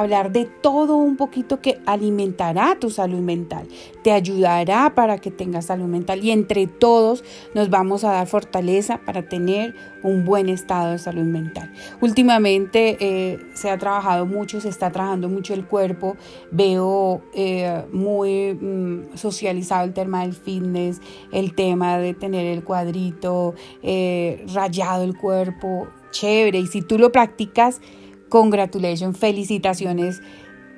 hablar 0.00 0.32
de 0.32 0.44
todo 0.44 0.96
un 0.96 1.16
poquito 1.16 1.60
que 1.60 1.80
alimentará 1.86 2.76
tu 2.78 2.90
salud 2.90 3.20
mental, 3.20 3.66
te 4.02 4.12
ayudará 4.12 4.94
para 4.94 5.18
que 5.18 5.30
tengas 5.30 5.66
salud 5.66 5.86
mental 5.86 6.24
y 6.24 6.30
entre 6.30 6.66
todos 6.66 7.24
nos 7.54 7.70
vamos 7.70 8.04
a 8.04 8.12
dar 8.12 8.26
fortaleza 8.26 9.00
para 9.04 9.28
tener 9.28 9.74
un 10.02 10.24
buen 10.24 10.48
estado 10.48 10.92
de 10.92 10.98
salud 10.98 11.24
mental. 11.24 11.72
Últimamente 12.00 12.96
eh, 13.00 13.38
se 13.54 13.70
ha 13.70 13.78
trabajado 13.78 14.26
mucho, 14.26 14.60
se 14.60 14.68
está 14.68 14.90
trabajando 14.90 15.28
mucho 15.28 15.54
el 15.54 15.66
cuerpo, 15.66 16.16
veo 16.50 17.22
eh, 17.34 17.84
muy 17.92 18.54
mm, 18.54 19.16
socializado 19.16 19.84
el 19.84 19.92
tema 19.92 20.22
del 20.22 20.34
fitness, 20.34 21.00
el 21.32 21.54
tema 21.54 21.98
de 21.98 22.14
tener 22.14 22.46
el 22.46 22.62
cuadrito, 22.62 23.54
eh, 23.82 24.44
rayado 24.52 25.04
el 25.04 25.16
cuerpo, 25.16 25.88
chévere, 26.10 26.58
y 26.58 26.66
si 26.66 26.82
tú 26.82 26.98
lo 26.98 27.12
practicas, 27.12 27.80
congratulations, 28.28 29.18
felicitaciones, 29.18 30.20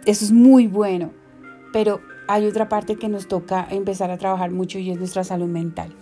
eso 0.07 0.25
es 0.25 0.33
muy 0.33 0.67
bueno, 0.67 1.11
pero 1.73 2.01
hay 2.29 2.47
otra 2.47 2.69
parte 2.69 2.97
que 2.97 3.09
nos 3.09 3.29
toca 3.29 3.67
empezar 3.71 4.11
a 4.11 4.19
trabajar 4.19 4.51
mucho 4.51 4.79
y 4.79 4.91
es 4.91 4.99
nuestra 4.99 5.25
salud 5.25 5.49
mental. 5.49 5.95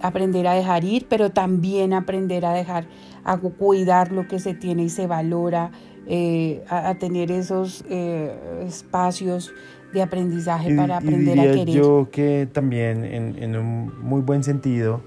Aprender 0.00 0.46
a 0.46 0.54
dejar 0.54 0.84
ir, 0.84 1.06
pero 1.08 1.30
también 1.30 1.92
aprender 1.92 2.44
a 2.44 2.52
dejar, 2.52 2.86
a 3.24 3.36
cuidar 3.38 4.12
lo 4.12 4.28
que 4.28 4.38
se 4.38 4.54
tiene 4.54 4.84
y 4.84 4.88
se 4.90 5.06
valora, 5.06 5.72
eh, 6.06 6.64
a, 6.68 6.94
tener 6.94 7.30
esos 7.30 7.84
eh, 7.90 8.64
espacios 8.66 9.52
de 9.92 10.02
aprendizaje 10.02 10.74
para 10.74 10.98
aprender 10.98 11.38
a 11.38 11.44
querer. 11.44 11.68
Yo 11.68 12.08
que 12.10 12.48
también 12.50 13.04
en, 13.04 13.56
un 13.56 13.92
muy 14.02 14.20
buen 14.20 14.44
sentido, 14.44 15.00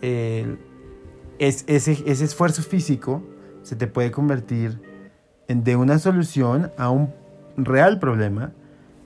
es, 0.00 0.56
ese, 1.38 1.98
ese 2.06 2.24
esfuerzo 2.24 2.62
físico 2.62 3.22
se 3.62 3.76
te 3.76 3.86
puede 3.86 4.10
convertir 4.10 4.91
de 5.48 5.76
una 5.76 5.98
solución 5.98 6.70
a 6.76 6.90
un 6.90 7.12
real 7.56 7.98
problema 7.98 8.52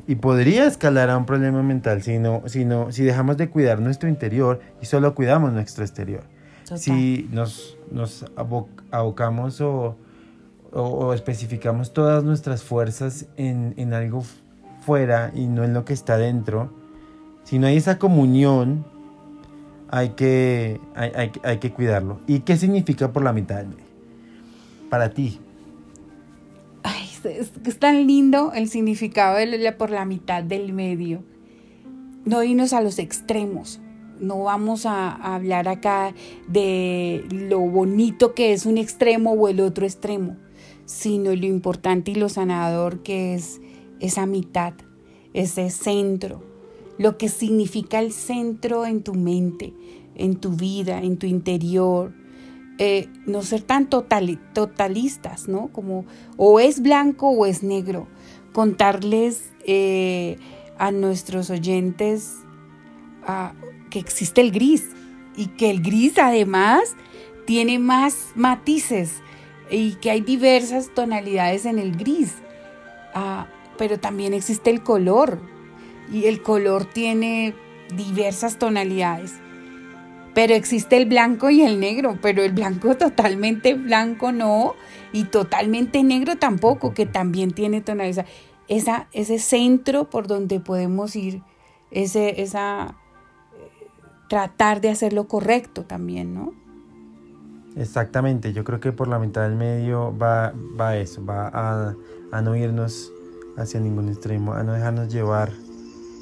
y 0.06 0.16
podría 0.16 0.66
escalar 0.66 1.10
a 1.10 1.16
un 1.16 1.26
problema 1.26 1.62
mental 1.62 2.02
si, 2.02 2.18
no, 2.18 2.42
si, 2.46 2.66
si 2.90 3.02
dejamos 3.02 3.36
de 3.36 3.50
cuidar 3.50 3.80
nuestro 3.80 4.08
interior 4.08 4.60
y 4.80 4.86
solo 4.86 5.14
cuidamos 5.14 5.52
nuestro 5.52 5.84
exterior. 5.84 6.22
Si 6.74 7.28
nos, 7.30 7.76
nos 7.92 8.24
abocamos 8.90 9.60
o, 9.60 9.96
o, 10.72 11.12
especificamos 11.12 11.92
todas 11.92 12.24
nuestras 12.24 12.64
fuerzas 12.64 13.26
en, 13.36 13.74
en, 13.76 13.94
algo 13.94 14.24
fuera 14.80 15.30
y 15.32 15.46
no 15.46 15.62
en 15.62 15.74
lo 15.74 15.84
que 15.84 15.92
está 15.92 16.16
dentro, 16.18 16.72
si 17.44 17.60
no 17.60 17.68
hay 17.68 17.76
esa 17.76 17.98
comunión, 17.98 18.84
hay 19.90 20.10
que, 20.10 20.80
hay, 20.96 21.12
hay, 21.14 21.32
hay 21.44 21.58
que 21.58 21.72
cuidarlo. 21.72 22.20
¿Y 22.26 22.40
qué 22.40 22.56
significa 22.56 23.12
por 23.12 23.22
la 23.22 23.32
mitad? 23.32 23.64
Para 24.90 25.10
ti, 25.10 25.40
es, 27.26 27.78
tan 27.78 28.06
lindo 28.06 28.52
el 28.54 28.68
significado 28.68 29.36
de 29.36 29.72
por 29.72 29.90
la 29.90 30.04
mitad 30.04 30.42
del 30.42 30.72
medio. 30.72 31.22
No 32.24 32.42
irnos 32.42 32.72
a 32.72 32.80
los 32.80 32.98
extremos. 32.98 33.80
No 34.20 34.44
vamos 34.44 34.86
a, 34.86 35.12
hablar 35.12 35.68
acá 35.68 36.14
de 36.48 37.24
lo 37.30 37.60
bonito 37.60 38.34
que 38.34 38.52
es 38.52 38.64
un 38.64 38.78
extremo 38.78 39.32
o 39.32 39.48
el 39.48 39.60
otro 39.60 39.84
extremo, 39.84 40.36
sino 40.86 41.34
lo 41.34 41.46
importante 41.46 42.12
y 42.12 42.14
lo 42.14 42.28
sanador 42.28 43.02
que 43.02 43.34
es 43.34 43.60
esa 44.00 44.26
mitad, 44.26 44.72
ese 45.34 45.70
centro, 45.70 46.42
lo 46.98 47.18
que 47.18 47.28
significa 47.28 47.98
el 47.98 48.12
centro 48.12 48.86
en 48.86 49.02
tu 49.02 49.14
mente, 49.14 49.74
en 50.14 50.36
tu 50.36 50.50
vida, 50.52 51.02
en 51.02 51.18
tu 51.18 51.26
interior, 51.26 52.14
eh, 52.78 53.08
no 53.24 53.42
ser 53.42 53.62
tan 53.62 53.88
totalistas, 53.88 55.48
¿no? 55.48 55.68
Como 55.68 56.04
o 56.36 56.60
es 56.60 56.82
blanco 56.82 57.30
o 57.30 57.46
es 57.46 57.62
negro. 57.62 58.06
Contarles 58.52 59.52
eh, 59.66 60.38
a 60.78 60.90
nuestros 60.92 61.50
oyentes 61.50 62.34
ah, 63.26 63.54
que 63.90 63.98
existe 63.98 64.40
el 64.40 64.52
gris 64.52 64.90
y 65.36 65.46
que 65.46 65.70
el 65.70 65.82
gris 65.82 66.18
además 66.18 66.94
tiene 67.46 67.78
más 67.78 68.32
matices 68.34 69.22
y 69.70 69.94
que 69.94 70.10
hay 70.10 70.20
diversas 70.20 70.92
tonalidades 70.94 71.64
en 71.64 71.78
el 71.78 71.96
gris. 71.96 72.34
Ah, 73.14 73.46
pero 73.78 73.98
también 73.98 74.34
existe 74.34 74.70
el 74.70 74.82
color 74.82 75.40
y 76.12 76.26
el 76.26 76.42
color 76.42 76.84
tiene 76.84 77.54
diversas 77.94 78.58
tonalidades. 78.58 79.34
Pero 80.36 80.52
existe 80.52 80.98
el 80.98 81.06
blanco 81.06 81.48
y 81.48 81.62
el 81.62 81.80
negro, 81.80 82.18
pero 82.20 82.42
el 82.42 82.52
blanco 82.52 82.94
totalmente 82.94 83.72
blanco 83.72 84.32
no, 84.32 84.74
y 85.10 85.24
totalmente 85.24 86.02
negro 86.02 86.36
tampoco, 86.36 86.92
que 86.92 87.06
también 87.06 87.52
tiene 87.52 87.80
tonalidad. 87.80 88.26
Esa, 88.68 89.08
ese 89.12 89.38
centro 89.38 90.10
por 90.10 90.26
donde 90.26 90.60
podemos 90.60 91.16
ir, 91.16 91.42
ese, 91.90 92.42
esa, 92.42 92.96
eh, 93.54 93.88
tratar 94.28 94.82
de 94.82 94.90
hacer 94.90 95.14
lo 95.14 95.26
correcto 95.26 95.84
también, 95.84 96.34
¿no? 96.34 96.52
Exactamente, 97.74 98.52
yo 98.52 98.62
creo 98.62 98.78
que 98.78 98.92
por 98.92 99.08
la 99.08 99.18
mitad 99.18 99.40
del 99.44 99.56
medio 99.56 100.14
va, 100.18 100.52
va 100.78 100.98
eso, 100.98 101.24
va 101.24 101.48
a, 101.48 101.94
a 102.30 102.42
no 102.42 102.54
irnos 102.54 103.10
hacia 103.56 103.80
ningún 103.80 104.10
extremo, 104.10 104.52
a 104.52 104.62
no 104.64 104.74
dejarnos 104.74 105.10
llevar 105.10 105.50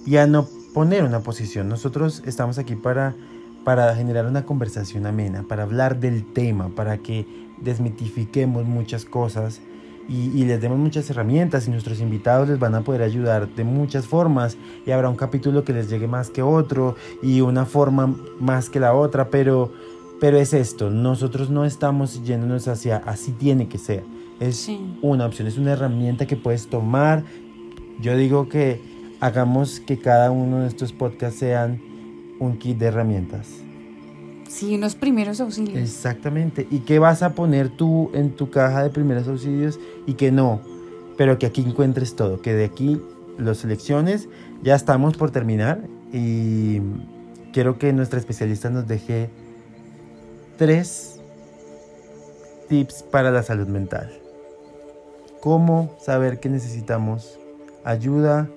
y 0.07 0.19
a 0.19 0.29
no 0.29 0.47
poner 0.73 1.03
una 1.03 1.19
posición. 1.19 1.69
Nosotros 1.69 2.23
estamos 2.27 2.59
aquí 2.59 2.77
para 2.77 3.17
para 3.65 3.95
generar 3.97 4.27
una 4.27 4.45
conversación 4.45 5.07
amena, 5.07 5.45
para 5.49 5.63
hablar 5.63 5.99
del 5.99 6.25
tema, 6.33 6.69
para 6.69 6.99
que 6.99 7.27
desmitifiquemos 7.59 8.65
muchas 8.67 9.05
cosas 9.05 9.61
y, 10.09 10.45
les 10.45 10.61
demos 10.61 10.79
muchas 10.79 11.09
herramientas 11.09 11.67
y 11.67 11.71
nuestros 11.71 12.01
invitados 12.01 12.49
les 12.49 12.59
van 12.59 12.75
a 12.75 12.83
poder 12.83 13.03
ayudar 13.03 13.49
de 13.49 13.65
muchas 13.65 14.07
formas 14.07 14.59
y 14.85 14.91
habrá 14.91 15.09
un 15.09 15.17
capítulo 15.17 15.65
que 15.65 15.73
les 15.73 15.89
llegue 15.89 16.07
más 16.07 16.29
que 16.29 16.43
otro 16.43 16.97
y 17.23 17.41
una 17.41 17.65
forma 17.65 18.15
más 18.39 18.69
que 18.69 18.81
la 18.81 18.93
otra, 18.93 19.31
pero, 19.31 19.73
pero 20.21 20.37
es 20.37 20.53
esto, 20.53 20.91
nosotros 20.91 21.49
no 21.49 21.65
estamos 21.65 22.23
yéndonos 22.23 22.69
hacia 22.69 22.99
así 22.99 23.33
tiene 23.33 23.67
que 23.67 23.79
ser, 23.79 24.05
es 24.41 24.71
una 25.01 25.25
opción, 25.25 25.49
es 25.49 25.57
una 25.57 25.73
herramienta 25.73 26.27
que 26.27 26.37
puedes 26.37 26.67
tomar. 26.67 27.25
Yo 28.01 28.17
digo 28.17 28.49
que 28.49 28.83
hagamos 29.21 29.81
que 29.81 29.99
cada 29.99 30.31
uno 30.31 30.61
de 30.61 30.69
estos 30.69 30.93
podcasts 30.93 31.39
sean 31.39 31.94
un 32.45 32.59
kit 32.59 32.79
de 32.79 32.87
herramientas. 32.87 33.49
Sí, 34.49 34.75
unos 34.77 34.95
primeros 34.95 35.41
auxilios. 35.41 35.77
Exactamente. 35.77 36.67
¿Y 36.71 36.81
qué 36.81 36.99
vas 36.99 37.23
a 37.23 37.35
poner 37.35 37.71
tú 37.71 38.11
en 38.15 38.31
tu 38.31 38.51
caja 38.51 38.83
de 38.83 38.91
primeros 38.91 39.27
auxilios 39.27 39.81
y 40.07 40.15
que 40.15 40.31
no? 40.31 40.61
Pero 41.17 41.39
que 41.39 41.47
aquí 41.47 41.63
encuentres 41.63 42.15
todo, 42.15 42.41
que 42.41 42.55
de 42.55 42.65
aquí 42.65 43.01
los 43.39 43.59
selecciones. 43.59 44.29
Ya 44.63 44.75
estamos 44.75 45.17
por 45.17 45.31
terminar 45.31 45.81
y 46.13 46.81
quiero 47.53 47.79
que 47.79 47.93
nuestra 47.93 48.19
especialista 48.19 48.71
nos 48.71 48.87
deje 48.87 49.29
tres 50.57 51.21
tips 52.69 53.03
para 53.03 53.31
la 53.31 53.43
salud 53.43 53.67
mental. 53.67 54.11
¿Cómo 55.41 55.95
saber 56.01 56.41
que 56.41 56.49
necesitamos 56.49 57.39
ayuda 57.85 58.49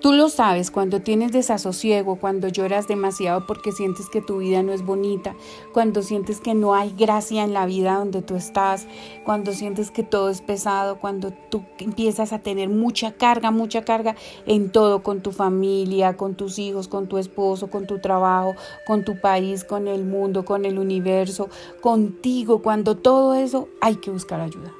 Tú 0.00 0.12
lo 0.12 0.28
sabes 0.28 0.70
cuando 0.70 1.00
tienes 1.00 1.32
desasosiego, 1.32 2.16
cuando 2.16 2.48
lloras 2.48 2.86
demasiado 2.86 3.46
porque 3.46 3.72
sientes 3.72 4.10
que 4.10 4.20
tu 4.20 4.38
vida 4.38 4.62
no 4.62 4.72
es 4.72 4.84
bonita, 4.84 5.34
cuando 5.72 6.02
sientes 6.02 6.40
que 6.40 6.54
no 6.54 6.74
hay 6.74 6.94
gracia 6.96 7.44
en 7.44 7.54
la 7.54 7.64
vida 7.64 7.94
donde 7.94 8.20
tú 8.20 8.36
estás, 8.36 8.86
cuando 9.24 9.52
sientes 9.52 9.90
que 9.90 10.02
todo 10.02 10.28
es 10.28 10.42
pesado, 10.42 11.00
cuando 11.00 11.32
tú 11.50 11.64
empiezas 11.78 12.34
a 12.34 12.40
tener 12.40 12.68
mucha 12.68 13.12
carga, 13.12 13.50
mucha 13.50 13.84
carga 13.84 14.16
en 14.46 14.70
todo, 14.70 15.02
con 15.02 15.22
tu 15.22 15.32
familia, 15.32 16.16
con 16.16 16.34
tus 16.34 16.58
hijos, 16.58 16.88
con 16.88 17.08
tu 17.08 17.16
esposo, 17.16 17.68
con 17.70 17.86
tu 17.86 17.98
trabajo, 17.98 18.54
con 18.86 19.02
tu 19.02 19.18
país, 19.18 19.64
con 19.64 19.88
el 19.88 20.04
mundo, 20.04 20.44
con 20.44 20.66
el 20.66 20.78
universo, 20.78 21.48
contigo, 21.80 22.60
cuando 22.60 22.98
todo 22.98 23.34
eso 23.34 23.68
hay 23.80 23.96
que 23.96 24.10
buscar 24.10 24.42
ayuda. 24.42 24.72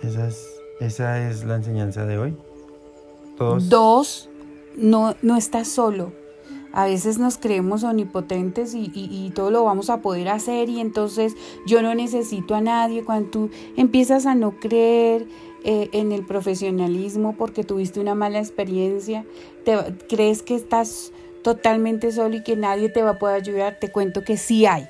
Esa 0.00 0.28
es, 0.28 0.62
esa 0.78 1.28
es 1.28 1.44
la 1.44 1.56
enseñanza 1.56 2.06
de 2.06 2.18
hoy. 2.18 2.47
Dos, 3.38 4.28
no, 4.76 5.14
no 5.22 5.36
estás 5.36 5.68
solo. 5.68 6.12
A 6.72 6.84
veces 6.84 7.18
nos 7.18 7.38
creemos 7.38 7.82
omnipotentes 7.82 8.74
y, 8.74 9.32
todo 9.34 9.50
lo 9.50 9.64
vamos 9.64 9.90
a 9.90 10.00
poder 10.00 10.28
hacer 10.28 10.68
y 10.68 10.80
entonces 10.80 11.34
yo 11.66 11.82
no 11.82 11.94
necesito 11.94 12.54
a 12.54 12.60
nadie. 12.60 13.04
Cuando 13.04 13.30
tú 13.30 13.50
empiezas 13.76 14.26
a 14.26 14.34
no 14.34 14.58
creer 14.60 15.26
eh, 15.64 15.88
en 15.92 16.12
el 16.12 16.24
profesionalismo 16.26 17.34
porque 17.36 17.64
tuviste 17.64 18.00
una 18.00 18.14
mala 18.14 18.38
experiencia, 18.38 19.24
te, 19.64 19.76
crees 20.08 20.42
que 20.42 20.54
estás 20.54 21.12
totalmente 21.42 22.12
solo 22.12 22.36
y 22.36 22.42
que 22.42 22.56
nadie 22.56 22.90
te 22.90 23.02
va 23.02 23.10
a 23.10 23.18
poder 23.18 23.36
ayudar, 23.36 23.78
te 23.80 23.90
cuento 23.90 24.22
que 24.22 24.36
sí 24.36 24.66
hay 24.66 24.88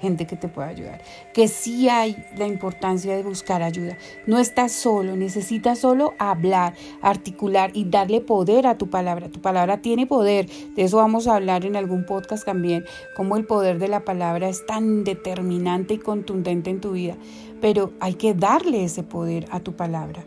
gente 0.00 0.26
que 0.26 0.36
te 0.36 0.48
pueda 0.48 0.68
ayudar, 0.68 1.00
que 1.32 1.48
sí 1.48 1.88
hay 1.88 2.16
la 2.36 2.46
importancia 2.46 3.16
de 3.16 3.22
buscar 3.22 3.62
ayuda. 3.62 3.96
No 4.26 4.38
estás 4.38 4.72
solo, 4.72 5.16
necesitas 5.16 5.78
solo 5.78 6.14
hablar, 6.18 6.74
articular 7.02 7.70
y 7.74 7.84
darle 7.84 8.20
poder 8.20 8.66
a 8.66 8.78
tu 8.78 8.90
palabra. 8.90 9.28
Tu 9.28 9.40
palabra 9.40 9.82
tiene 9.82 10.06
poder, 10.06 10.48
de 10.74 10.82
eso 10.82 10.96
vamos 10.96 11.26
a 11.26 11.36
hablar 11.36 11.64
en 11.64 11.76
algún 11.76 12.04
podcast 12.04 12.44
también, 12.44 12.84
cómo 13.16 13.36
el 13.36 13.44
poder 13.44 13.78
de 13.78 13.88
la 13.88 14.04
palabra 14.04 14.48
es 14.48 14.66
tan 14.66 15.04
determinante 15.04 15.94
y 15.94 15.98
contundente 15.98 16.70
en 16.70 16.80
tu 16.80 16.92
vida, 16.92 17.16
pero 17.60 17.92
hay 18.00 18.14
que 18.14 18.34
darle 18.34 18.84
ese 18.84 19.02
poder 19.02 19.46
a 19.50 19.60
tu 19.60 19.74
palabra. 19.74 20.24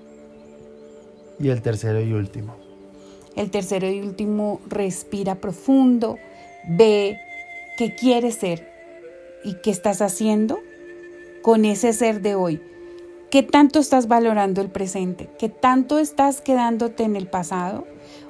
Y 1.40 1.50
el 1.50 1.62
tercero 1.62 2.02
y 2.02 2.14
último. 2.14 2.56
El 3.36 3.50
tercero 3.50 3.90
y 3.90 4.00
último, 4.00 4.62
respira 4.68 5.36
profundo, 5.36 6.18
ve 6.68 7.18
qué 7.78 7.96
quieres 7.96 8.36
ser, 8.36 8.73
y 9.44 9.56
qué 9.56 9.72
estás 9.72 10.02
haciendo 10.02 10.60
con 11.42 11.66
ese 11.66 11.94
ser 11.94 12.22
de 12.22 12.36
hoy. 12.36 12.62
¿Qué 13.30 13.44
tanto 13.44 13.80
estás 13.80 14.08
valorando 14.08 14.62
el 14.62 14.70
presente? 14.70 15.30
¿Qué 15.40 15.50
tanto 15.50 15.98
estás 15.98 16.40
quedándote 16.42 17.04
en 17.04 17.16
el 17.16 17.28
pasado? 17.28 17.86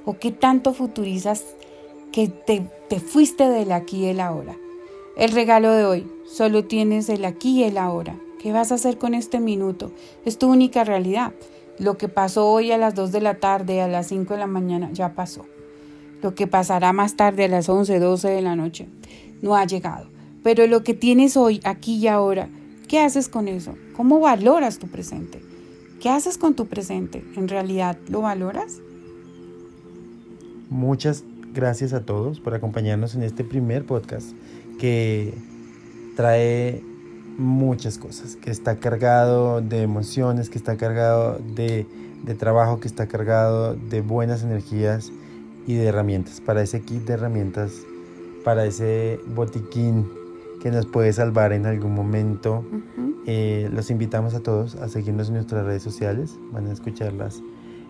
¿O 0.05 0.17
qué 0.17 0.31
tanto 0.31 0.73
futurizas 0.73 1.43
que 2.11 2.29
te, 2.29 2.69
te 2.89 2.99
fuiste 2.99 3.49
del 3.49 3.71
aquí 3.71 4.05
y 4.05 4.05
el 4.05 4.21
ahora? 4.21 4.55
El 5.17 5.31
regalo 5.31 5.71
de 5.73 5.85
hoy, 5.85 6.07
solo 6.25 6.63
tienes 6.63 7.09
el 7.09 7.25
aquí 7.25 7.59
y 7.59 7.63
el 7.63 7.77
ahora. 7.77 8.17
¿Qué 8.39 8.51
vas 8.51 8.71
a 8.71 8.75
hacer 8.75 8.97
con 8.97 9.13
este 9.13 9.39
minuto? 9.39 9.91
Es 10.25 10.37
tu 10.37 10.49
única 10.49 10.83
realidad. 10.83 11.33
Lo 11.79 11.97
que 11.97 12.07
pasó 12.07 12.49
hoy 12.49 12.71
a 12.71 12.77
las 12.77 12.95
2 12.95 13.11
de 13.11 13.21
la 13.21 13.35
tarde, 13.35 13.81
a 13.81 13.87
las 13.87 14.07
5 14.07 14.33
de 14.33 14.39
la 14.39 14.47
mañana, 14.47 14.89
ya 14.91 15.15
pasó. 15.15 15.45
Lo 16.21 16.33
que 16.33 16.47
pasará 16.47 16.93
más 16.93 17.15
tarde 17.15 17.45
a 17.45 17.47
las 17.49 17.67
11, 17.67 17.99
12 17.99 18.29
de 18.29 18.41
la 18.41 18.55
noche, 18.55 18.87
no 19.41 19.55
ha 19.55 19.65
llegado. 19.65 20.12
Pero 20.43 20.67
lo 20.67 20.83
que 20.83 20.93
tienes 20.93 21.37
hoy, 21.37 21.61
aquí 21.63 21.95
y 21.95 22.07
ahora, 22.07 22.49
¿qué 22.89 22.99
haces 22.99 23.29
con 23.29 23.47
eso? 23.47 23.75
¿Cómo 23.95 24.19
valoras 24.19 24.77
tu 24.77 24.87
presente? 24.87 25.41
¿Qué 26.01 26.09
haces 26.09 26.37
con 26.37 26.53
tu 26.53 26.67
presente? 26.67 27.23
¿En 27.37 27.47
realidad 27.47 27.97
lo 28.09 28.21
valoras? 28.21 28.79
Muchas 30.69 31.23
gracias 31.53 31.93
a 31.93 32.01
todos 32.01 32.41
por 32.41 32.55
acompañarnos 32.55 33.15
en 33.15 33.23
este 33.23 33.45
primer 33.45 33.85
podcast 33.85 34.27
que 34.79 35.33
trae 36.17 36.83
muchas 37.37 37.97
cosas, 37.97 38.35
que 38.35 38.51
está 38.51 38.75
cargado 38.77 39.61
de 39.61 39.81
emociones, 39.81 40.49
que 40.49 40.57
está 40.57 40.75
cargado 40.75 41.39
de, 41.55 41.87
de, 42.23 42.35
trabajo, 42.35 42.81
que 42.81 42.87
está 42.87 43.07
cargado 43.07 43.75
de 43.75 44.01
buenas 44.01 44.43
energías 44.43 45.11
y 45.65 45.75
de 45.75 45.85
herramientas, 45.85 46.41
para 46.41 46.61
ese 46.61 46.81
kit 46.81 47.03
de 47.03 47.13
herramientas, 47.13 47.71
para 48.43 48.65
ese 48.65 49.19
botiquín 49.27 50.05
que 50.63 50.71
nos 50.71 50.85
puede 50.85 51.11
salvar 51.11 51.51
en 51.51 51.65
algún 51.65 51.93
momento. 51.93 52.63
Eh, 53.27 53.69
los 53.73 53.91
invitamos 53.91 54.33
a 54.33 54.39
todos 54.39 54.75
a 54.75 54.87
seguirnos 54.87 55.27
en 55.27 55.35
nuestras 55.35 55.65
redes 55.65 55.83
sociales, 55.83 56.39
van 56.53 56.67
a 56.67 56.71
escucharlas 56.71 57.43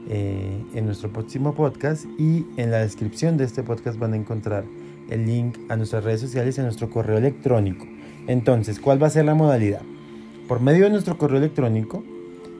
eh, 0.10 0.60
en 0.74 0.86
nuestro 0.88 1.14
próximo 1.14 1.54
podcast 1.54 2.06
y 2.18 2.48
en 2.58 2.72
la 2.72 2.80
descripción 2.80 3.38
de 3.38 3.44
este 3.44 3.62
podcast 3.62 4.00
van 4.00 4.14
a 4.14 4.16
encontrar 4.16 4.64
el 5.12 5.28
link 5.28 5.56
a 5.70 5.76
nuestras 5.76 6.04
redes 6.04 6.22
sociales 6.22 6.58
y 6.58 6.62
a 6.62 6.64
nuestro 6.64 6.90
correo 6.90 7.20
electrónico. 7.20 7.86
Entonces, 8.26 8.80
¿cuál 8.80 9.02
va 9.02 9.06
a 9.06 9.12
ser 9.12 9.26
la 9.26 9.36
modalidad? 9.36 9.82
Por 10.48 10.60
medio 10.60 10.86
de 10.86 10.90
nuestro 10.90 11.20
correo 11.20 11.38
electrónico 11.38 12.04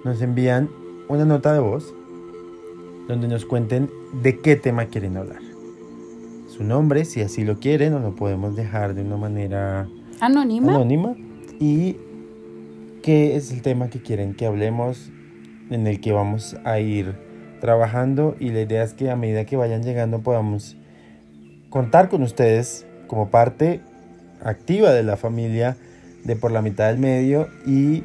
nos 0.06 0.22
envían 0.22 0.70
una 1.08 1.26
nota 1.26 1.54
de 1.54 1.60
voz 1.60 1.92
donde 3.08 3.28
nos 3.28 3.46
cuenten 3.46 3.90
de 4.22 4.38
qué 4.38 4.58
tema 4.58 4.86
quieren 4.86 5.18
hablar. 5.18 5.42
Su 6.56 6.64
nombre, 6.64 7.04
si 7.04 7.22
así 7.22 7.44
lo 7.44 7.58
quieren, 7.60 7.96
o 7.96 8.00
lo 8.00 8.16
podemos 8.16 8.56
dejar 8.56 8.94
de 8.94 9.02
una 9.02 9.18
manera 9.18 9.88
Anónima. 10.20 10.76
Anónima. 10.76 11.16
Y 11.60 11.98
qué 13.02 13.36
es 13.36 13.52
el 13.52 13.62
tema 13.62 13.90
que 13.90 14.02
quieren 14.02 14.34
que 14.34 14.46
hablemos, 14.46 15.12
en 15.70 15.88
el 15.88 16.00
que 16.00 16.12
vamos 16.12 16.56
a 16.64 16.80
ir 16.80 17.16
trabajando 17.60 18.36
y 18.40 18.50
la 18.50 18.62
idea 18.62 18.84
es 18.84 18.94
que 18.94 19.10
a 19.10 19.16
medida 19.16 19.46
que 19.46 19.56
vayan 19.56 19.84
llegando 19.84 20.20
podamos 20.20 20.76
contar 21.70 22.10
con 22.10 22.22
ustedes 22.22 22.86
como 23.08 23.30
parte 23.30 23.82
activa 24.44 24.92
de 24.92 25.04
la 25.04 25.16
familia 25.16 25.78
de 26.26 26.36
por 26.36 26.52
la 26.52 26.62
mitad 26.62 26.90
del 26.90 26.98
medio 26.98 27.48
y 27.66 28.04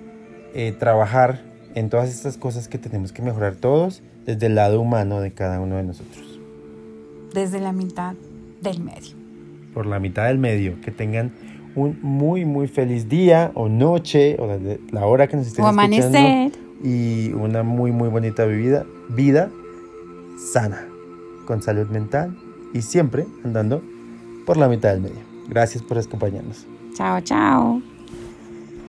eh, 0.55 0.73
trabajar 0.79 1.43
en 1.75 1.91
todas 1.91 2.09
estas 2.09 2.37
cosas 2.37 2.69
que 2.69 2.79
tenemos 2.79 3.13
que 3.13 3.23
mejorar 3.23 3.57
todos 3.57 4.03
desde 4.27 4.47
el 4.47 4.55
lado 4.55 4.81
humano 4.81 5.21
de 5.21 5.33
cada 5.33 5.61
uno 5.61 5.77
de 5.77 5.83
nosotros. 5.83 6.41
Desde 7.35 7.61
la 7.61 7.73
mitad 7.73 8.15
del 8.63 8.81
medio. 8.81 9.17
Por 9.75 9.87
la 9.87 9.99
mitad 9.99 10.27
del 10.27 10.39
medio, 10.39 10.81
que 10.81 10.91
tengan 10.91 11.33
un 11.75 11.99
muy, 12.03 12.45
muy 12.45 12.69
feliz 12.69 13.09
día 13.09 13.51
o 13.55 13.69
noche 13.69 14.37
o 14.39 14.49
la 14.93 15.07
hora 15.07 15.27
que 15.27 15.37
nos 15.37 15.47
estén 15.47 15.65
o 15.65 15.69
amanecer. 15.69 16.53
Y 16.83 17.33
una 17.33 17.63
muy, 17.63 17.91
muy 17.91 18.09
bonita 18.09 18.45
vida, 18.45 18.87
vida 19.09 19.51
sana, 20.53 20.87
con 21.47 21.63
salud 21.63 21.89
mental 21.89 22.37
y 22.73 22.83
siempre 22.83 23.27
andando 23.45 23.83
por 24.47 24.57
la 24.57 24.69
mitad 24.69 24.91
del 24.91 25.01
medio. 25.01 25.21
Gracias 25.49 25.83
por 25.83 25.99
acompañarnos. 25.99 26.67
Chao, 26.95 27.21
chao. 27.21 27.83